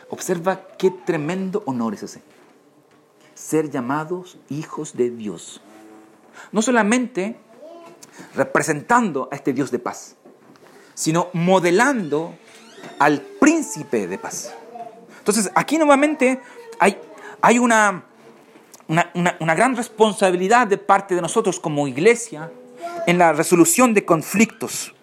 Observa 0.08 0.66
qué 0.78 0.90
tremendo 0.90 1.62
honor 1.66 1.94
es 1.94 2.04
ese. 2.04 2.22
Ser 3.34 3.70
llamados 3.70 4.38
hijos 4.48 4.96
de 4.96 5.10
Dios. 5.10 5.60
No 6.52 6.62
solamente 6.62 7.36
representando 8.35 9.28
a 9.30 9.37
este 9.37 9.52
Dios 9.52 9.70
de 9.70 9.78
paz, 9.78 10.16
sino 10.94 11.28
modelando 11.33 12.35
al 12.98 13.20
príncipe 13.20 14.06
de 14.06 14.18
paz. 14.18 14.54
Entonces, 15.18 15.50
aquí 15.54 15.78
nuevamente 15.78 16.40
hay, 16.78 16.98
hay 17.42 17.59
una, 17.59 18.04
una, 18.88 19.11
una- 19.40 19.54
gran 19.54 19.76
responsabilidad 19.76 20.66
de 20.66 20.78
parte 20.78 21.14
de 21.14 21.20
nosotros 21.20 21.61
como 21.61 21.87
iglesia 21.88 22.50
en 23.06 23.18
la 23.18 23.33
resolución 23.33 23.92
de 23.94 24.04
conflictos. 24.04 24.94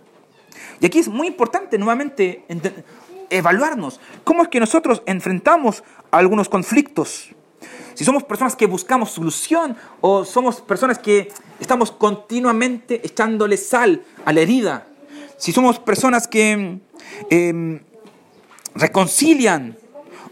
Y 0.80 0.86
aquí 0.86 1.00
es 1.00 1.08
muy 1.08 1.28
importante 1.28 1.78
nuevamente 1.78 2.44
ente- 2.50 2.84
evaluarnos 3.30 4.00
cómo 4.24 4.44
es 4.44 4.50
que 4.50 4.60
nosotros 4.60 5.02
enfrentamos 5.06 5.84
algunos 6.12 6.50
conflictos. 6.50 7.30
Si 7.98 8.06
somos 8.06 8.24
personas 8.24 8.56
que 8.56 8.68
buscamos 8.68 9.10
solución 9.10 9.76
o 10.02 10.24
somos 10.24 10.62
personas 10.62 11.00
que 11.00 11.34
estamos 11.60 11.92
continuamente 11.92 13.02
echándole 13.04 13.58
sal 13.58 14.04
a 14.24 14.32
la 14.32 14.42
herida. 14.42 14.86
Si 15.36 15.52
somos 15.52 15.80
personas 15.80 16.28
que 16.28 16.78
em, 17.32 17.80
reconcilian 18.76 19.76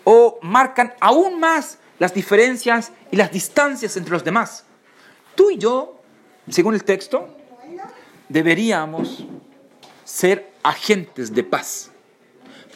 o 0.03 0.37
marcan 0.43 0.93
aún 0.99 1.39
más 1.39 1.79
las 1.97 2.13
diferencias 2.13 2.91
y 3.09 3.15
las 3.15 3.31
distancias 3.31 3.97
entre 3.97 4.11
los 4.11 4.23
demás. 4.23 4.63
Tú 5.33 5.49
y 5.49 5.57
yo, 5.57 5.99
según 6.47 6.75
el 6.75 6.83
texto, 6.83 7.35
deberíamos 8.29 9.25
ser 10.03 10.53
agentes 10.61 11.33
de 11.33 11.43
paz. 11.43 11.89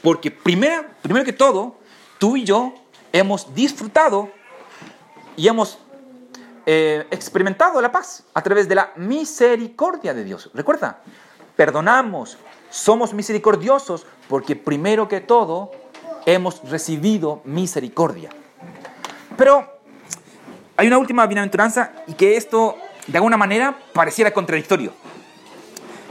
Porque 0.02 0.32
primero, 0.32 0.88
primero 1.04 1.24
que 1.26 1.34
todo, 1.34 1.76
tú 2.18 2.38
y 2.38 2.44
yo 2.44 2.74
hemos 3.14 3.54
disfrutado 3.54 4.39
y 5.36 5.48
hemos 5.48 5.80
eh, 6.66 7.08
experimentado 7.12 7.82
la 7.82 7.92
paz 7.92 8.24
a 8.34 8.44
través 8.44 8.68
de 8.68 8.76
la 8.76 8.92
misericordia 8.96 10.14
de 10.14 10.24
Dios. 10.24 10.50
Recuerda, 10.54 11.02
perdonamos, 11.56 12.38
somos 12.70 13.14
misericordiosos 13.14 14.06
porque 14.28 14.56
primero 14.56 15.08
que 15.08 15.22
todo 15.22 15.72
hemos 16.26 16.62
recibido 16.70 17.42
misericordia. 17.46 18.30
Pero 19.36 19.80
hay 20.78 20.88
una 20.88 20.98
última 20.98 21.26
bienaventuranza 21.26 21.92
y 22.08 22.14
que 22.14 22.38
esto 22.38 22.76
de 23.08 23.18
alguna 23.18 23.38
manera 23.38 23.78
pareciera 23.94 24.32
contradictorio. 24.32 24.94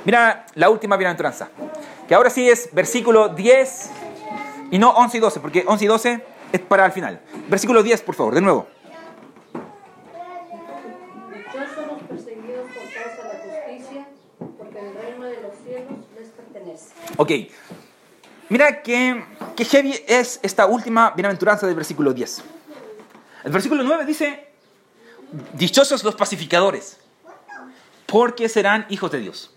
Mira 0.04 0.46
la 0.54 0.70
última 0.70 0.96
bienaventuranza, 0.96 1.50
que 2.08 2.14
ahora 2.14 2.30
sí 2.30 2.48
es 2.48 2.70
versículo 2.72 3.28
10 3.28 3.90
y 4.70 4.78
no 4.78 4.90
11 4.90 5.16
y 5.16 5.20
12, 5.20 5.40
porque 5.40 5.64
11 5.66 5.84
y 5.84 5.88
12 5.88 6.24
es 6.52 6.60
para 6.62 6.86
el 6.86 6.92
final. 6.92 7.20
Versículo 7.48 7.82
10, 7.82 8.02
por 8.02 8.14
favor, 8.14 8.34
de 8.34 8.40
nuevo. 8.40 8.66
Ok. 17.18 17.32
Mira 18.48 18.80
que, 18.80 19.24
heavy 19.58 19.94
es 20.06 20.38
esta 20.40 20.66
última 20.66 21.10
bienaventuranza 21.10 21.66
del 21.66 21.74
versículo 21.74 22.14
10. 22.14 22.42
El 23.42 23.52
versículo 23.52 23.82
9 23.82 24.06
dice, 24.06 24.46
dichosos 25.52 26.04
los 26.04 26.14
pacificadores, 26.14 26.98
porque 28.06 28.48
serán 28.48 28.86
hijos 28.88 29.10
de 29.10 29.18
Dios. 29.18 29.50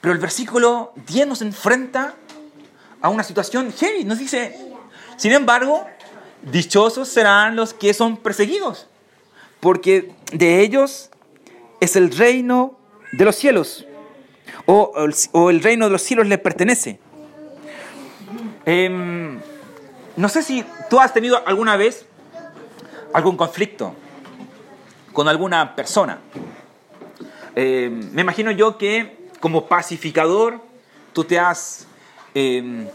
Pero 0.00 0.14
el 0.14 0.20
versículo 0.20 0.92
10 1.08 1.26
nos 1.26 1.42
enfrenta 1.42 2.14
a 3.00 3.08
una 3.08 3.24
situación 3.24 3.72
heavy. 3.72 4.04
Nos 4.04 4.20
dice, 4.20 4.56
sin 5.16 5.32
embargo, 5.32 5.84
dichosos 6.42 7.08
serán 7.08 7.56
los 7.56 7.74
que 7.74 7.92
son 7.94 8.16
perseguidos, 8.16 8.86
porque 9.58 10.14
de 10.32 10.60
ellos 10.60 11.10
es 11.80 11.96
el 11.96 12.16
reino 12.16 12.78
de 13.10 13.24
los 13.24 13.34
cielos, 13.34 13.85
o, 14.66 15.48
el 15.50 15.62
reino 15.62 15.86
de 15.86 15.90
los 15.90 16.02
cielos 16.02 16.26
les 16.26 16.38
pertenece. 16.38 16.98
Em, 18.64 19.38
no 20.16 20.28
sé 20.28 20.42
si 20.42 20.64
tú 20.90 21.00
has 21.00 21.12
tenido 21.12 21.40
alguna 21.46 21.76
vez 21.76 22.04
algún 23.12 23.36
conflicto 23.36 23.94
con 25.12 25.28
alguna 25.28 25.76
persona. 25.76 26.18
Em, 27.54 28.12
me 28.12 28.22
imagino 28.22 28.50
yo 28.50 28.76
que 28.76 29.30
como 29.40 29.66
pacificador 29.66 30.60
tú 31.12 31.24
te 31.24 31.38
has 31.38 31.86
em, 32.34 32.86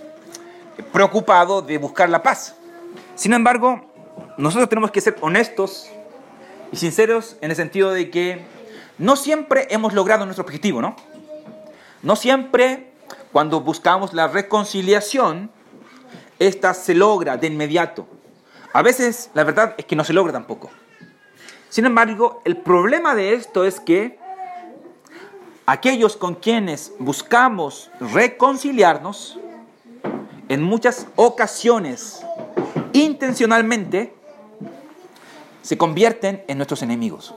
preocupado 0.92 1.62
de 1.62 1.78
buscar 1.78 2.10
la 2.10 2.22
paz. 2.22 2.56
Sin 3.16 3.34
embargo, 3.34 3.92
nosotros 4.38 4.70
tenemos 4.70 4.92
que 4.92 5.02
ser 5.02 5.16
honestos 5.22 5.90
y 6.72 6.78
sinceros 6.78 7.38
en 7.42 7.52
el 7.52 7.56
sentido 7.56 7.92
de 7.92 8.10
que 8.10 8.42
no 8.98 9.16
siempre 9.16 9.68
hemos 9.70 9.94
logrado 9.94 10.26
nuestro 10.26 10.44
objetivo, 10.44 10.82
¿no? 10.82 10.96
No 12.04 12.16
siempre 12.16 12.92
cuando 13.32 13.62
buscamos 13.62 14.14
la 14.14 14.28
reconciliación, 14.28 15.52
esta 16.40 16.74
se 16.74 16.96
logra 16.96 17.38
de 17.38 17.48
inmediato. 17.48 18.08
A 18.74 18.82
veces 18.82 19.30
la 19.34 19.44
verdad 19.44 19.76
es 19.78 19.86
que 19.86 19.96
no 19.96 20.04
se 20.04 20.14
logra 20.14 20.34
tampoco. 20.34 20.72
Sin 21.70 21.86
embargo, 21.86 22.42
el 22.46 22.58
problema 22.58 23.16
de 23.16 23.34
esto 23.34 23.64
es 23.64 23.80
que 23.80 24.20
aquellos 25.66 26.18
con 26.18 26.36
quienes 26.36 26.94
buscamos 27.00 27.92
reconciliarnos, 28.00 29.40
en 30.50 30.62
muchas 30.62 31.08
ocasiones, 31.16 32.26
intencionalmente, 32.92 34.14
se 35.62 35.78
convierten 35.78 36.44
en 36.48 36.58
nuestros 36.58 36.82
enemigos. 36.82 37.34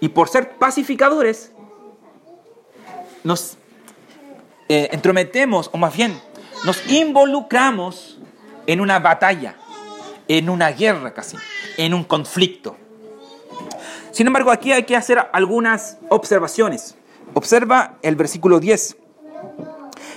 Y 0.00 0.08
por 0.08 0.28
ser 0.28 0.56
pacificadores, 0.56 1.52
nos 3.26 3.58
eh, 4.68 4.88
entrometemos, 4.92 5.68
o 5.72 5.78
más 5.78 5.94
bien, 5.96 6.18
nos 6.64 6.88
involucramos 6.90 8.18
en 8.66 8.80
una 8.80 9.00
batalla, 9.00 9.56
en 10.28 10.48
una 10.48 10.70
guerra 10.70 11.12
casi, 11.12 11.36
en 11.76 11.92
un 11.92 12.04
conflicto. 12.04 12.76
Sin 14.12 14.28
embargo, 14.28 14.52
aquí 14.52 14.72
hay 14.72 14.84
que 14.84 14.96
hacer 14.96 15.18
algunas 15.32 15.98
observaciones. 16.08 16.96
Observa 17.34 17.98
el 18.00 18.14
versículo 18.14 18.60
10. 18.60 18.96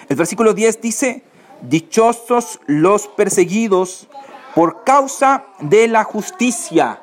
El 0.08 0.15
versículo 0.15 0.54
10 0.54 0.80
dice, 0.80 1.24
dichosos 1.62 2.60
los 2.67 3.08
perseguidos 3.08 4.08
por 4.54 4.84
causa 4.84 5.45
de 5.60 5.88
la 5.88 6.04
justicia. 6.04 7.02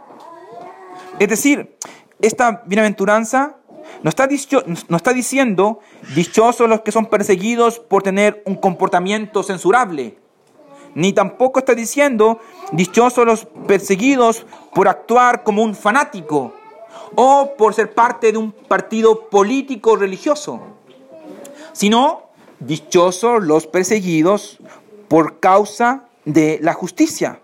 Es 1.18 1.28
decir, 1.28 1.76
esta 2.20 2.62
bienaventuranza 2.64 3.56
no 4.02 4.10
está, 4.10 5.12
diciendo 5.12 5.80
dichosos 6.14 6.68
los 6.68 6.82
que 6.82 6.92
son 6.92 7.06
perseguidos 7.06 7.78
por 7.78 8.02
tener 8.02 8.42
un 8.46 8.56
comportamiento 8.56 9.42
censurable, 9.42 10.18
ni 10.94 11.12
tampoco 11.12 11.58
está 11.58 11.74
diciendo 11.74 12.40
dichosos 12.72 13.26
los 13.26 13.46
perseguidos 13.66 14.46
por 14.74 14.88
actuar 14.88 15.42
como 15.42 15.62
un 15.62 15.74
fanático 15.74 16.54
o 17.14 17.54
por 17.56 17.74
ser 17.74 17.94
parte 17.94 18.32
de 18.32 18.38
un 18.38 18.52
partido 18.52 19.28
político 19.28 19.96
religioso, 19.96 20.60
sino 21.72 22.30
dichosos 22.60 23.42
los 23.42 23.66
perseguidos 23.66 24.58
por 25.08 25.40
causa 25.40 26.04
de 26.24 26.58
la 26.62 26.74
justicia. 26.74 27.40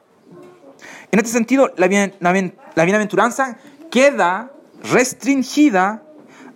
En 1.10 1.18
este 1.18 1.30
sentido, 1.30 1.72
la 1.76 1.88
bienaventuranza 1.88 3.58
queda 3.90 4.50
restringida 4.90 6.02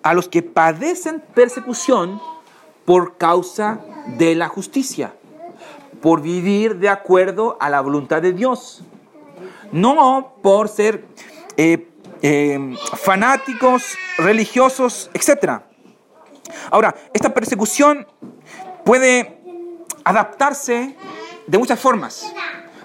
a 0.07 0.15
los 0.15 0.29
que 0.29 0.41
padecen 0.41 1.21
persecución 1.35 2.23
por 2.85 3.17
causa 3.17 3.81
de 4.17 4.37
la 4.37 4.47
justicia, 4.47 5.17
por 6.01 6.23
vivir 6.23 6.77
de 6.77 6.89
acuerdo 6.89 7.57
a 7.61 7.69
la 7.71 7.81
voluntad 7.81 8.23
de 8.23 8.33
Dios, 8.33 8.85
no 9.73 10.35
por 10.43 10.69
ser 10.69 11.05
eh, 11.57 11.89
eh, 12.23 12.77
fanáticos, 12.95 13.97
religiosos, 14.17 15.11
etc. 15.13 15.63
Ahora, 16.71 16.95
esta 17.13 17.35
persecución 17.35 18.07
puede 18.85 19.41
adaptarse 20.05 20.95
de 21.49 21.59
muchas 21.59 21.81
formas, 21.81 22.33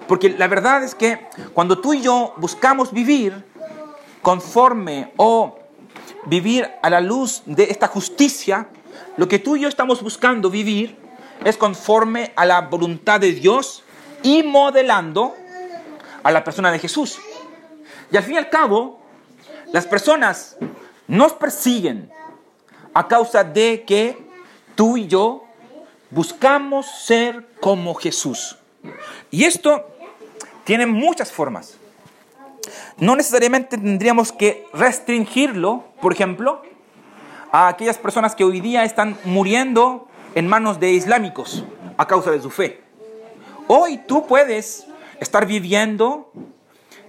porque 0.08 0.30
la 0.30 0.48
verdad 0.48 0.82
es 0.82 0.96
que 0.96 1.20
cuando 1.54 1.78
tú 1.80 1.94
y 1.94 2.00
yo 2.00 2.34
buscamos 2.38 2.92
vivir 2.92 3.44
conforme 4.22 5.12
o 5.16 5.61
vivir 6.26 6.70
a 6.82 6.90
la 6.90 7.00
luz 7.00 7.42
de 7.46 7.64
esta 7.64 7.88
justicia, 7.88 8.68
lo 9.16 9.28
que 9.28 9.38
tú 9.38 9.56
y 9.56 9.60
yo 9.60 9.68
estamos 9.68 10.02
buscando 10.02 10.50
vivir 10.50 10.96
es 11.44 11.56
conforme 11.56 12.32
a 12.36 12.44
la 12.46 12.60
voluntad 12.62 13.20
de 13.20 13.32
Dios 13.32 13.82
y 14.22 14.42
modelando 14.42 15.34
a 16.22 16.30
la 16.30 16.44
persona 16.44 16.70
de 16.70 16.78
Jesús. 16.78 17.18
Y 18.10 18.16
al 18.16 18.22
fin 18.22 18.34
y 18.34 18.38
al 18.38 18.48
cabo, 18.48 19.00
las 19.72 19.86
personas 19.86 20.56
nos 21.08 21.32
persiguen 21.32 22.10
a 22.94 23.08
causa 23.08 23.42
de 23.42 23.84
que 23.86 24.16
tú 24.74 24.96
y 24.96 25.06
yo 25.06 25.44
buscamos 26.10 26.86
ser 26.86 27.48
como 27.60 27.94
Jesús. 27.94 28.56
Y 29.30 29.44
esto 29.44 29.86
tiene 30.64 30.86
muchas 30.86 31.32
formas. 31.32 31.78
No 32.98 33.16
necesariamente 33.16 33.76
tendríamos 33.76 34.32
que 34.32 34.66
restringirlo, 34.72 35.84
por 36.00 36.12
ejemplo, 36.12 36.62
a 37.50 37.68
aquellas 37.68 37.98
personas 37.98 38.34
que 38.34 38.44
hoy 38.44 38.60
día 38.60 38.84
están 38.84 39.16
muriendo 39.24 40.08
en 40.34 40.48
manos 40.48 40.80
de 40.80 40.92
islámicos 40.92 41.64
a 41.96 42.06
causa 42.06 42.30
de 42.30 42.40
su 42.40 42.50
fe. 42.50 42.80
Hoy 43.68 43.98
tú 44.06 44.26
puedes 44.26 44.86
estar 45.20 45.46
viviendo 45.46 46.32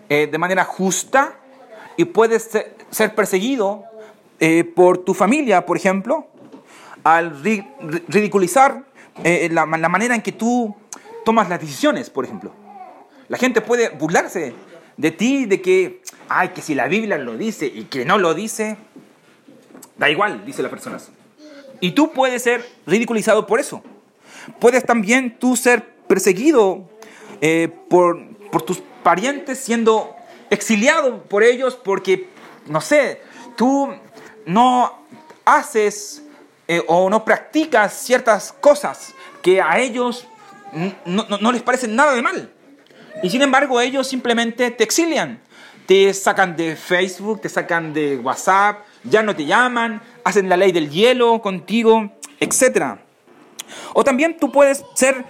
eh, 0.10 0.28
de 0.28 0.38
manera 0.38 0.66
justa 0.66 1.36
y 1.98 2.06
puedes 2.06 2.50
ser, 2.90 3.16
perseguido 3.16 3.84
eh, 4.40 4.64
por 4.64 4.98
tu 5.00 5.14
familia, 5.14 5.66
por 5.66 5.78
ejemplo, 5.78 6.28
al 7.04 7.42
ridiculizar 7.42 8.84
eh, 9.24 9.50
la, 9.52 9.66
la 9.66 9.90
manera 9.90 10.16
en 10.16 10.22
que 10.22 10.32
tú 10.32 10.76
tomas 11.24 11.50
las 11.50 11.60
decisiones, 11.60 12.10
por 12.10 12.26
ejemplo. 12.26 12.52
La 13.30 13.38
gente 13.38 13.62
puede 13.62 13.90
burlarse 13.90 14.54
de 14.98 15.12
ti, 15.12 15.46
de 15.46 15.62
que, 15.62 16.02
ay, 16.30 16.50
que 16.50 16.62
si 16.62 16.76
la 16.76 16.88
Biblia 16.88 17.18
lo 17.18 17.38
dice 17.38 17.66
y 17.66 17.86
que 17.86 18.06
no 18.06 18.18
lo 18.18 18.34
dice, 18.34 18.78
da 19.98 20.10
igual, 20.10 20.46
dice 20.46 20.62
las 20.62 20.72
personas. 20.72 21.10
Y 21.80 21.92
tú 21.92 22.12
puedes 22.14 22.44
ser 22.44 22.68
ridiculizado 22.86 23.46
por 23.48 23.60
eso. 23.60 23.84
Puedes 24.60 24.86
también 24.86 25.38
tú 25.38 25.56
ser 25.56 25.94
perseguido 26.08 26.90
eh, 27.42 27.70
por, 27.90 28.26
por 28.52 28.62
tus 28.62 28.82
parientes, 29.04 29.60
siendo 29.60 30.16
exiliado 30.50 31.24
por 31.24 31.44
ellos 31.44 31.76
porque, 31.76 32.30
no 32.68 32.82
sé, 32.82 33.22
tú 33.56 33.94
no 34.46 35.00
haces 35.46 36.24
eh, 36.68 36.82
o 36.88 37.10
no 37.10 37.26
practicas 37.26 37.94
ciertas 37.94 38.54
cosas 38.54 39.14
que 39.42 39.62
a 39.62 39.80
ellos 39.80 40.28
no, 41.06 41.26
no, 41.40 41.52
les 41.52 41.62
parecen 41.62 41.96
nada 41.96 42.14
de 42.14 42.22
mal. 42.22 42.53
Y 43.22 43.30
sin 43.30 43.42
embargo 43.42 43.80
ellos 43.80 44.08
simplemente 44.08 44.72
te 44.72 44.84
exilian, 44.84 45.40
te 45.86 46.14
sacan 46.14 46.56
de 46.56 46.76
Facebook, 46.76 47.42
te 47.42 47.50
sacan 47.50 47.94
de 47.94 48.18
WhatsApp, 48.18 48.80
ya 49.04 49.22
no 49.22 49.36
te 49.36 49.46
llaman, 49.46 50.02
hacen 50.24 50.50
la 50.50 50.58
ley 50.58 50.72
del 50.72 50.90
hielo 50.90 51.42
contigo, 51.42 52.12
etc. 52.40 52.98
O 53.94 54.04
también 54.04 54.38
tú 54.38 54.52
puedes 54.52 54.84
ser 54.96 55.26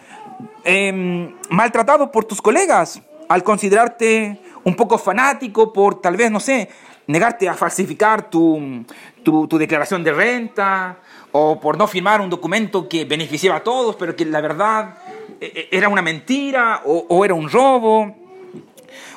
em, 0.63 1.35
maltratado 1.49 2.11
por 2.11 2.25
tus 2.25 2.41
colegas 2.41 3.01
al 3.29 3.43
considerarte 3.43 4.39
un 4.63 4.75
poco 4.75 4.97
fanático 4.97 5.73
por 5.73 6.01
tal 6.01 6.15
vez, 6.15 6.31
no 6.31 6.39
sé, 6.39 6.69
negarte 7.07 7.49
a 7.49 7.53
falsificar 7.53 8.29
tu, 8.29 8.85
tu, 9.23 9.57
declaración 9.57 10.03
de 10.03 10.13
renta 10.13 10.97
o 11.33 11.59
por 11.59 11.77
no 11.77 11.87
firmar 11.87 12.21
un 12.21 12.29
documento 12.29 12.87
que 12.87 13.05
beneficiaba 13.05 13.57
a 13.57 13.63
todos, 13.63 13.95
pero 13.95 14.15
que 14.15 14.23
la 14.23 14.39
verdad 14.39 14.95
e, 15.41 15.67
e, 15.71 15.77
era 15.77 15.89
una 15.89 16.01
mentira 16.01 16.83
o, 16.85 17.25
era 17.25 17.33
un 17.33 17.49
robo. 17.49 18.15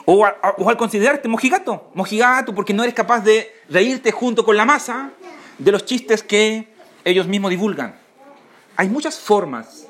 O, 0.07 0.25
o, 0.25 0.69
al 0.71 0.77
considerarte 0.77 1.29
mojigato, 1.29 1.91
mojigato 1.95 2.55
porque 2.55 2.73
no 2.73 2.83
eres 2.83 2.95
capaz 2.95 3.21
de 3.21 3.53
reírte 3.69 4.13
junto 4.13 4.45
con 4.45 4.57
la 4.57 4.65
masa 4.65 5.11
de 5.59 5.73
los 5.73 5.85
chistes 5.85 6.23
que 6.23 6.69
ellos 7.05 7.27
mismos 7.27 7.51
divulgan. 7.51 7.95
Hay 8.77 8.89
muchas 8.89 9.19
formas 9.19 9.87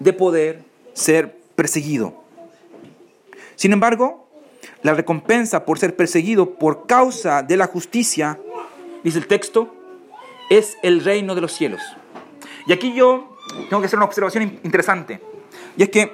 de 0.00 0.12
poder 0.12 0.64
ser 0.92 1.38
perseguido. 1.54 2.24
Sin 3.54 3.72
embargo, 3.72 4.28
la 4.82 4.94
recompensa 4.94 5.64
por 5.64 5.78
ser 5.78 5.94
perseguido 5.94 6.56
por 6.56 6.86
causa 6.86 7.42
de 7.42 7.56
la 7.56 7.66
justicia, 7.66 8.40
dice 9.04 9.18
el 9.18 9.28
texto, 9.28 9.72
es 10.50 10.76
el 10.82 11.04
reino 11.04 11.34
de 11.34 11.40
los 11.40 11.52
cielos. 11.52 11.80
Y 12.66 12.72
aquí 12.72 12.94
yo 12.94 13.36
tengo 13.68 13.80
que 13.80 13.86
hacer 13.86 13.98
una 13.98 14.06
observación 14.06 14.44
in- 14.44 14.60
interesante. 14.64 15.20
Y 15.76 15.82
es 15.84 15.90
que 15.90 16.12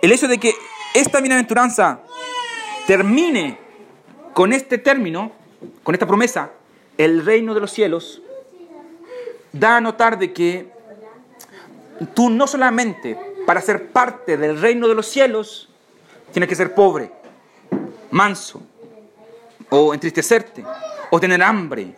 el 0.00 0.12
hecho 0.12 0.28
de 0.28 0.38
que 0.38 0.54
esta 0.94 1.20
bienaventuranza 1.20 2.00
termine 2.86 3.58
con 4.34 4.52
este 4.52 4.78
término, 4.78 5.32
con 5.82 5.94
esta 5.94 6.06
promesa, 6.06 6.50
el 6.98 7.24
reino 7.24 7.54
de 7.54 7.60
los 7.60 7.70
cielos, 7.70 8.22
da 9.52 9.76
a 9.76 9.80
notar 9.80 10.18
de 10.18 10.32
que 10.32 10.70
tú 12.14 12.30
no 12.30 12.46
solamente 12.46 13.18
para 13.46 13.60
ser 13.60 13.90
parte 13.90 14.36
del 14.36 14.60
reino 14.60 14.88
de 14.88 14.94
los 14.94 15.06
cielos 15.06 15.68
tienes 16.32 16.48
que 16.48 16.54
ser 16.54 16.74
pobre, 16.74 17.10
manso, 18.10 18.62
o 19.70 19.92
entristecerte, 19.94 20.64
o 21.10 21.20
tener 21.20 21.42
hambre, 21.42 21.94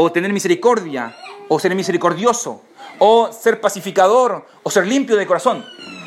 o 0.00 0.12
tener 0.12 0.32
misericordia, 0.32 1.16
o 1.48 1.58
ser 1.58 1.74
misericordioso, 1.74 2.62
o 3.00 3.32
ser 3.32 3.60
pacificador, 3.60 4.46
o 4.62 4.70
ser 4.70 4.86
limpio 4.86 5.16
de 5.16 5.26
corazón. 5.26 5.64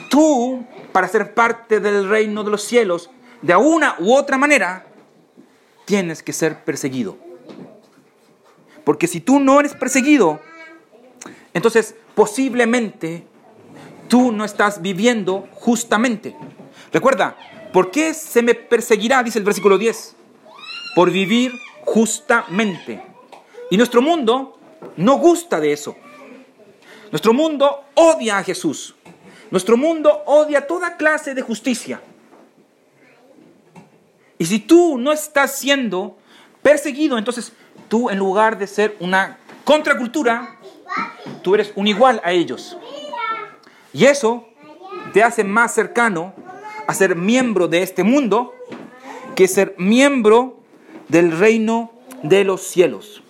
Tú, 0.09 0.65
para 0.93 1.09
ser 1.09 1.33
parte 1.33 1.81
del 1.81 2.07
reino 2.07 2.45
de 2.45 2.51
los 2.51 2.63
cielos, 2.63 3.09
de 3.41 3.53
una 3.53 3.97
u 3.99 4.13
otra 4.13 4.37
manera, 4.37 4.85
tienes 5.83 6.23
que 6.23 6.31
ser 6.31 6.63
perseguido. 6.63 7.17
Porque 8.85 9.07
si 9.07 9.19
tú 9.19 9.41
no 9.41 9.59
eres 9.59 9.73
perseguido, 9.73 10.39
entonces 11.53 11.93
posiblemente 12.15 13.27
tú 14.07 14.31
no 14.31 14.45
estás 14.45 14.81
viviendo 14.81 15.49
justamente. 15.51 16.33
Recuerda, 16.93 17.35
¿por 17.73 17.91
qué 17.91 18.13
se 18.13 18.41
me 18.41 18.55
perseguirá? 18.55 19.21
Dice 19.21 19.39
el 19.39 19.43
versículo 19.43 19.77
10. 19.77 20.15
Por 20.95 21.11
vivir 21.11 21.51
justamente. 21.83 23.10
Y 23.71 23.77
nuestro 23.77 24.01
mundo 24.01 24.59
no 24.97 25.17
gusta 25.17 25.61
de 25.61 25.71
eso. 25.71 25.95
Nuestro 27.09 27.33
mundo 27.33 27.85
odia 27.95 28.37
a 28.37 28.43
Jesús. 28.43 28.95
Nuestro 29.49 29.77
mundo 29.77 30.23
odia 30.25 30.67
toda 30.67 30.97
clase 30.97 31.33
de 31.33 31.41
justicia. 31.41 32.01
Y 34.37 34.45
si 34.45 34.59
tú 34.59 34.97
no 34.97 35.13
estás 35.13 35.55
siendo 35.55 36.17
perseguido, 36.61 37.17
entonces 37.17 37.53
tú 37.87 38.09
en 38.09 38.17
lugar 38.17 38.57
de 38.57 38.67
ser 38.67 38.97
una 38.99 39.37
contracultura, 39.63 40.59
tú 41.41 41.55
eres 41.55 41.71
un 41.75 41.87
igual 41.87 42.19
a 42.25 42.33
ellos. 42.33 42.77
Y 43.93 44.03
eso 44.03 44.49
te 45.13 45.23
hace 45.23 45.45
más 45.45 45.73
cercano 45.73 46.33
a 46.87 46.93
ser 46.93 47.15
miembro 47.15 47.69
de 47.69 47.83
este 47.83 48.03
mundo 48.03 48.53
que 49.33 49.47
ser 49.47 49.75
miembro 49.77 50.59
del 51.07 51.31
reino 51.31 51.93
de 52.21 52.43
los 52.43 52.63
cielos. 52.63 53.20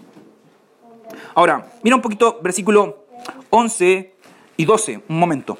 Ahora, 1.33 1.71
mira 1.83 1.95
un 1.95 2.01
poquito 2.01 2.39
versículo 2.41 3.05
11 3.49 4.13
y 4.57 4.65
12, 4.65 5.01
un 5.07 5.19
momento. 5.19 5.57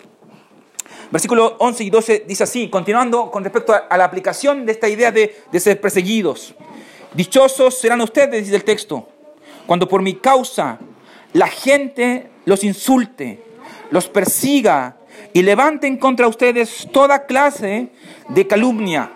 Versículo 1.11 1.55
11 1.59 1.83
y 1.83 1.89
12 1.89 2.25
dice 2.27 2.43
así, 2.43 2.69
continuando 2.69 3.31
con 3.31 3.43
respecto 3.43 3.73
a, 3.73 3.97
la 3.97 4.05
aplicación 4.05 4.65
de 4.65 4.71
esta 4.71 4.87
idea 4.87 5.11
de, 5.11 5.43
de 5.51 5.59
ser 5.59 5.79
perseguidos. 5.79 6.55
Dichosos 7.13 7.77
serán 7.77 8.01
ustedes, 8.01 8.45
dice 8.45 8.55
el 8.55 8.63
texto, 8.63 9.07
cuando 9.65 9.87
por 9.87 10.01
mi 10.01 10.15
causa 10.15 10.79
la 11.33 11.47
gente 11.47 12.29
los 12.45 12.63
insulte, 12.63 13.43
los 13.89 14.07
persiga 14.07 14.97
y 15.33 15.41
levanten 15.41 15.97
contra 15.97 16.27
ustedes 16.27 16.87
toda 16.91 17.25
clase 17.25 17.89
de 18.29 18.47
calumnia. 18.47 19.11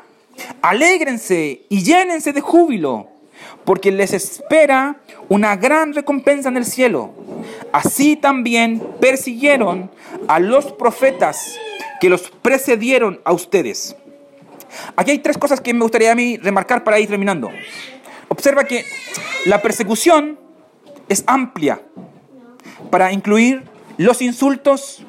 Alégrense 0.62 1.66
y 1.70 1.84
llénense 1.84 2.34
de 2.34 2.42
júbilo, 2.42 3.10
porque 3.66 3.92
les 3.92 4.14
espera 4.14 4.98
una 5.28 5.56
gran 5.56 5.94
recompensa 5.94 6.50
en 6.50 6.58
el 6.58 6.66
cielo. 6.66 7.12
Así 7.72 8.16
también 8.16 8.82
persiguieron 9.02 9.90
a 10.28 10.40
los 10.40 10.72
profetas 10.72 11.58
que 12.00 12.10
los 12.10 12.30
precedieron 12.42 13.20
a 13.26 13.34
ustedes. 13.34 13.96
Aquí 14.96 15.12
hay 15.12 15.20
tres 15.20 15.38
cosas 15.38 15.62
que 15.62 15.74
me 15.74 15.82
gustaría 15.82 16.12
a 16.12 16.16
mí 16.16 16.38
remarcar 16.38 16.84
para 16.84 17.00
ir 17.00 17.08
terminando. 17.10 17.50
Observa 18.28 18.66
que 18.66 18.86
la 19.46 19.62
persecución 19.62 20.38
es 21.08 21.24
amplia 21.28 21.82
para 22.92 23.12
incluir 23.12 23.64
los 23.98 24.22
insultos 24.22 25.04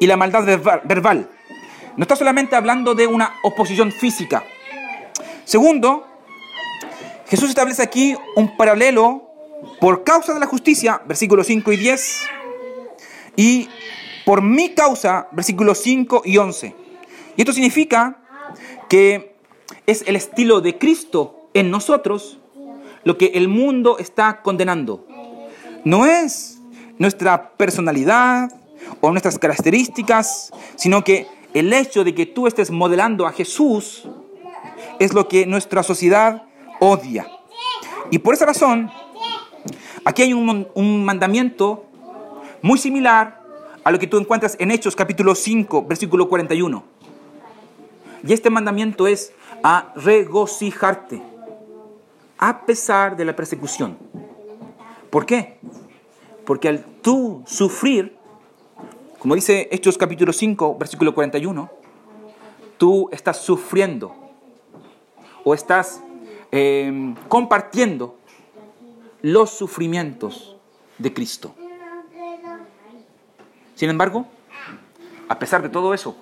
y 0.00 0.06
la 0.06 0.16
maldad 0.16 0.44
verba- 0.44 0.80
verbal. 0.84 1.28
No 1.96 2.02
está 2.02 2.16
solamente 2.16 2.56
hablando 2.56 2.94
de 2.94 3.06
una 3.06 3.34
oposición 3.42 3.92
física. 3.92 4.44
Segundo, 5.44 6.06
Jesús 7.26 7.48
establece 7.48 7.82
aquí 7.82 8.14
un 8.36 8.56
paralelo 8.56 9.30
por 9.80 10.04
causa 10.04 10.34
de 10.34 10.40
la 10.40 10.46
justicia, 10.46 11.00
versículos 11.06 11.46
5 11.46 11.72
y 11.72 11.76
10, 11.76 12.22
y 13.36 13.68
por 14.24 14.42
mi 14.42 14.74
causa, 14.74 15.28
versículos 15.32 15.78
5 15.78 16.22
y 16.24 16.38
11. 16.38 16.74
Y 17.36 17.40
esto 17.40 17.52
significa 17.52 18.18
que 18.88 19.36
es 19.86 20.04
el 20.06 20.16
estilo 20.16 20.60
de 20.60 20.78
Cristo 20.78 21.48
en 21.54 21.70
nosotros 21.70 22.38
lo 23.04 23.18
que 23.18 23.26
el 23.34 23.48
mundo 23.48 23.98
está 23.98 24.42
condenando. 24.42 25.06
No 25.84 26.06
es 26.06 26.58
nuestra 26.98 27.50
personalidad 27.50 28.50
o 29.00 29.10
nuestras 29.10 29.38
características, 29.38 30.52
sino 30.76 31.04
que 31.04 31.26
el 31.52 31.72
hecho 31.72 32.04
de 32.04 32.14
que 32.14 32.26
tú 32.26 32.46
estés 32.46 32.70
modelando 32.70 33.26
a 33.26 33.32
Jesús 33.32 34.08
es 34.98 35.12
lo 35.12 35.28
que 35.28 35.46
nuestra 35.46 35.82
sociedad 35.82 36.44
odia. 36.80 37.26
Y 38.10 38.18
por 38.18 38.34
esa 38.34 38.46
razón, 38.46 38.90
aquí 40.04 40.22
hay 40.22 40.32
un, 40.32 40.68
un 40.74 41.04
mandamiento 41.04 41.84
muy 42.62 42.78
similar 42.78 43.42
a 43.82 43.90
lo 43.90 43.98
que 43.98 44.06
tú 44.06 44.18
encuentras 44.18 44.56
en 44.58 44.70
Hechos 44.70 44.96
capítulo 44.96 45.34
5, 45.34 45.84
versículo 45.84 46.28
41. 46.28 46.84
Y 48.26 48.32
este 48.32 48.48
mandamiento 48.48 49.06
es 49.06 49.32
a 49.62 49.92
regocijarte 49.96 51.22
a 52.38 52.66
pesar 52.66 53.16
de 53.16 53.24
la 53.24 53.34
persecución. 53.34 53.96
¿Por 55.10 55.26
qué? 55.26 55.58
Porque 56.44 56.68
al 56.68 56.84
tú 57.00 57.42
sufrir, 57.46 58.16
como 59.18 59.34
dice 59.34 59.68
Hechos 59.70 59.96
capítulo 59.96 60.32
5, 60.32 60.76
versículo 60.78 61.14
41, 61.14 61.70
tú 62.76 63.08
estás 63.12 63.38
sufriendo 63.38 64.14
o 65.44 65.54
estás 65.54 66.02
eh, 66.56 67.14
compartiendo 67.26 68.16
los 69.22 69.50
sufrimientos 69.50 70.56
de 70.98 71.12
Cristo. 71.12 71.52
Sin 73.74 73.90
embargo, 73.90 74.24
a 75.28 75.36
pesar 75.36 75.62
de 75.62 75.68
todo 75.68 75.92
eso, 75.94 76.16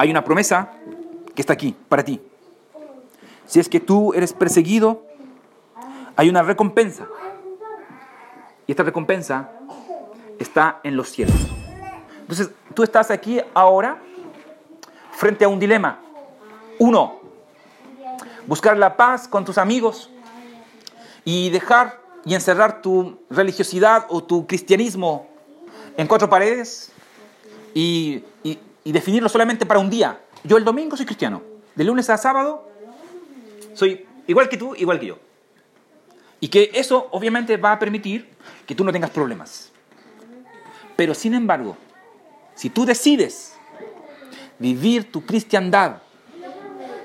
hay 0.00 0.10
una 0.10 0.24
promesa 0.24 0.72
que 1.32 1.42
está 1.42 1.52
aquí 1.52 1.76
para 1.88 2.04
ti. 2.04 2.20
Si 3.44 3.60
es 3.60 3.68
que 3.68 3.78
tú 3.78 4.12
eres 4.14 4.32
perseguido, 4.32 5.04
hay 6.16 6.28
una 6.28 6.42
recompensa. 6.42 7.06
Y 8.66 8.72
esta 8.72 8.82
recompensa 8.82 9.52
está 10.40 10.80
en 10.82 10.96
los 10.96 11.10
cielos. 11.10 11.36
Entonces, 12.22 12.50
tú 12.74 12.82
estás 12.82 13.12
aquí 13.12 13.40
ahora 13.54 14.02
frente 15.12 15.44
a 15.44 15.48
un 15.48 15.60
dilema. 15.60 16.00
Uno, 16.80 17.25
buscar 18.46 18.76
la 18.76 18.96
paz 18.96 19.28
con 19.28 19.44
tus 19.44 19.58
amigos 19.58 20.10
y 21.24 21.50
dejar 21.50 22.00
y 22.24 22.34
encerrar 22.34 22.82
tu 22.82 23.18
religiosidad 23.30 24.06
o 24.08 24.22
tu 24.22 24.46
cristianismo 24.46 25.28
en 25.96 26.06
cuatro 26.06 26.28
paredes 26.28 26.92
y, 27.74 28.24
definirlo 28.84 29.28
solamente 29.28 29.66
para 29.66 29.80
un 29.80 29.90
día. 29.90 30.20
Yo 30.44 30.56
el 30.56 30.64
domingo 30.64 30.96
soy 30.96 31.06
cristiano. 31.06 31.42
De 31.74 31.84
lunes 31.84 32.08
a 32.08 32.16
sábado 32.16 32.68
soy 33.74 34.06
igual 34.26 34.48
que 34.48 34.56
tú, 34.56 34.74
igual 34.76 34.98
que 35.00 35.06
yo. 35.06 35.18
Y 36.40 36.48
que 36.48 36.70
eso 36.74 37.08
obviamente 37.10 37.56
va 37.56 37.72
a 37.72 37.78
permitir 37.78 38.28
que 38.64 38.74
tú 38.74 38.84
no 38.84 38.92
tengas 38.92 39.10
problemas. 39.10 39.70
Pero 40.94 41.14
sin 41.14 41.34
embargo, 41.34 41.76
si 42.54 42.70
tú 42.70 42.86
decides 42.86 43.54
vivir 44.58 45.10
tu 45.10 45.24
cristiandad 45.26 46.02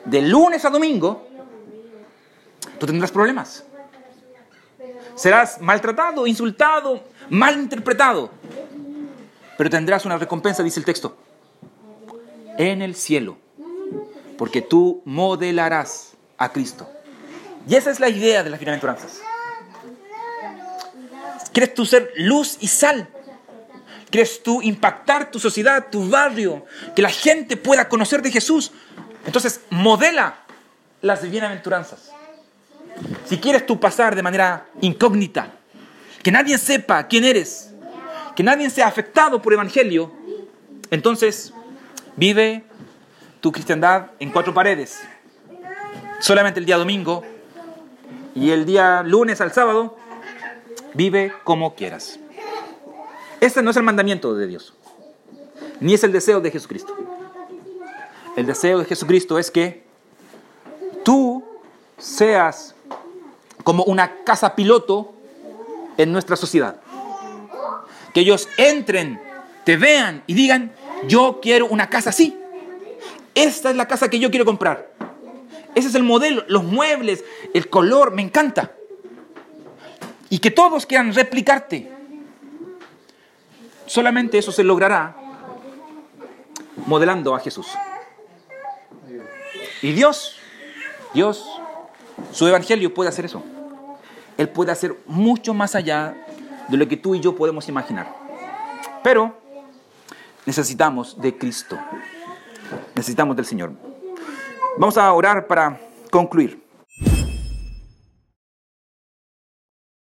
de 0.05 0.21
lunes 0.21 0.63
a 0.65 0.69
domingo, 0.69 1.27
tú 2.81 2.87
tendrás 2.87 3.11
problemas. 3.11 3.63
Serás 5.13 5.61
maltratado, 5.61 6.25
insultado, 6.25 7.03
malinterpretado. 7.29 8.31
Pero 9.55 9.69
tendrás 9.69 10.03
una 10.03 10.17
recompensa, 10.17 10.63
dice 10.63 10.79
el 10.79 10.85
texto, 10.85 11.15
en 12.57 12.81
el 12.81 12.95
cielo. 12.95 13.37
Porque 14.35 14.63
tú 14.63 15.03
modelarás 15.05 16.13
a 16.39 16.51
Cristo. 16.51 16.89
Y 17.67 17.75
esa 17.75 17.91
es 17.91 17.99
la 17.99 18.09
idea 18.09 18.43
de 18.43 18.49
las 18.49 18.59
bienaventuranzas. 18.59 19.21
¿Quieres 21.53 21.75
tú 21.75 21.85
ser 21.85 22.11
luz 22.15 22.57
y 22.61 22.67
sal? 22.67 23.07
¿Quieres 24.09 24.41
tú 24.41 24.59
impactar 24.63 25.29
tu 25.29 25.39
sociedad, 25.39 25.85
tu 25.91 26.09
barrio? 26.09 26.65
Que 26.95 27.03
la 27.03 27.11
gente 27.11 27.57
pueda 27.57 27.87
conocer 27.87 28.23
de 28.23 28.31
Jesús. 28.31 28.71
Entonces, 29.27 29.61
modela 29.69 30.39
las 31.01 31.29
bienaventuranzas. 31.29 32.11
Si 33.25 33.37
quieres 33.37 33.65
tú 33.65 33.79
pasar 33.79 34.15
de 34.15 34.23
manera 34.23 34.67
incógnita, 34.81 35.53
que 36.21 36.31
nadie 36.31 36.57
sepa 36.57 37.07
quién 37.07 37.23
eres, 37.23 37.73
que 38.35 38.43
nadie 38.43 38.69
sea 38.69 38.87
afectado 38.87 39.41
por 39.41 39.53
el 39.53 39.59
Evangelio, 39.59 40.11
entonces 40.89 41.53
vive 42.15 42.63
tu 43.39 43.51
cristiandad 43.51 44.11
en 44.19 44.31
cuatro 44.31 44.53
paredes. 44.53 45.01
Solamente 46.19 46.59
el 46.59 46.65
día 46.65 46.77
domingo 46.77 47.23
y 48.35 48.51
el 48.51 48.65
día 48.65 49.03
lunes 49.03 49.41
al 49.41 49.51
sábado, 49.51 49.97
vive 50.93 51.33
como 51.43 51.75
quieras. 51.75 52.19
Este 53.39 53.61
no 53.63 53.71
es 53.71 53.77
el 53.77 53.83
mandamiento 53.83 54.35
de 54.35 54.47
Dios, 54.47 54.73
ni 55.79 55.93
es 55.93 56.03
el 56.03 56.11
deseo 56.11 56.41
de 56.41 56.51
Jesucristo. 56.51 56.95
El 58.37 58.45
deseo 58.45 58.79
de 58.79 58.85
Jesucristo 58.85 59.39
es 59.39 59.51
que 59.51 59.83
tú 61.03 61.43
seas 61.97 62.75
como 63.63 63.83
una 63.83 64.23
casa 64.23 64.55
piloto 64.55 65.13
en 65.97 66.11
nuestra 66.11 66.35
sociedad. 66.35 66.77
Que 68.13 68.21
ellos 68.21 68.47
entren, 68.57 69.21
te 69.63 69.77
vean 69.77 70.23
y 70.27 70.33
digan, 70.33 70.73
yo 71.07 71.39
quiero 71.41 71.67
una 71.67 71.89
casa 71.89 72.09
así. 72.09 72.37
Esta 73.35 73.69
es 73.69 73.75
la 73.75 73.87
casa 73.87 74.09
que 74.09 74.19
yo 74.19 74.29
quiero 74.29 74.45
comprar. 74.45 74.91
Ese 75.73 75.87
es 75.87 75.95
el 75.95 76.03
modelo, 76.03 76.43
los 76.47 76.63
muebles, 76.63 77.23
el 77.53 77.69
color, 77.69 78.11
me 78.11 78.21
encanta. 78.21 78.71
Y 80.29 80.39
que 80.39 80.51
todos 80.51 80.85
quieran 80.85 81.13
replicarte. 81.13 81.91
Solamente 83.85 84.37
eso 84.37 84.51
se 84.51 84.63
logrará 84.63 85.15
modelando 86.85 87.35
a 87.35 87.39
Jesús. 87.39 87.67
Y 89.81 89.93
Dios, 89.93 90.37
Dios, 91.13 91.60
su 92.31 92.47
evangelio 92.47 92.93
puede 92.93 93.09
hacer 93.09 93.25
eso. 93.25 93.43
Él 94.37 94.49
puede 94.49 94.71
hacer 94.71 94.95
mucho 95.05 95.53
más 95.53 95.75
allá 95.75 96.15
de 96.67 96.77
lo 96.77 96.87
que 96.87 96.97
tú 96.97 97.15
y 97.15 97.19
yo 97.19 97.35
podemos 97.35 97.67
imaginar. 97.67 98.07
Pero 99.03 99.35
necesitamos 100.45 101.19
de 101.19 101.37
Cristo. 101.37 101.77
Necesitamos 102.95 103.35
del 103.35 103.45
Señor. 103.45 103.73
Vamos 104.77 104.97
a 104.97 105.11
orar 105.11 105.47
para 105.47 105.79
concluir. 106.09 106.60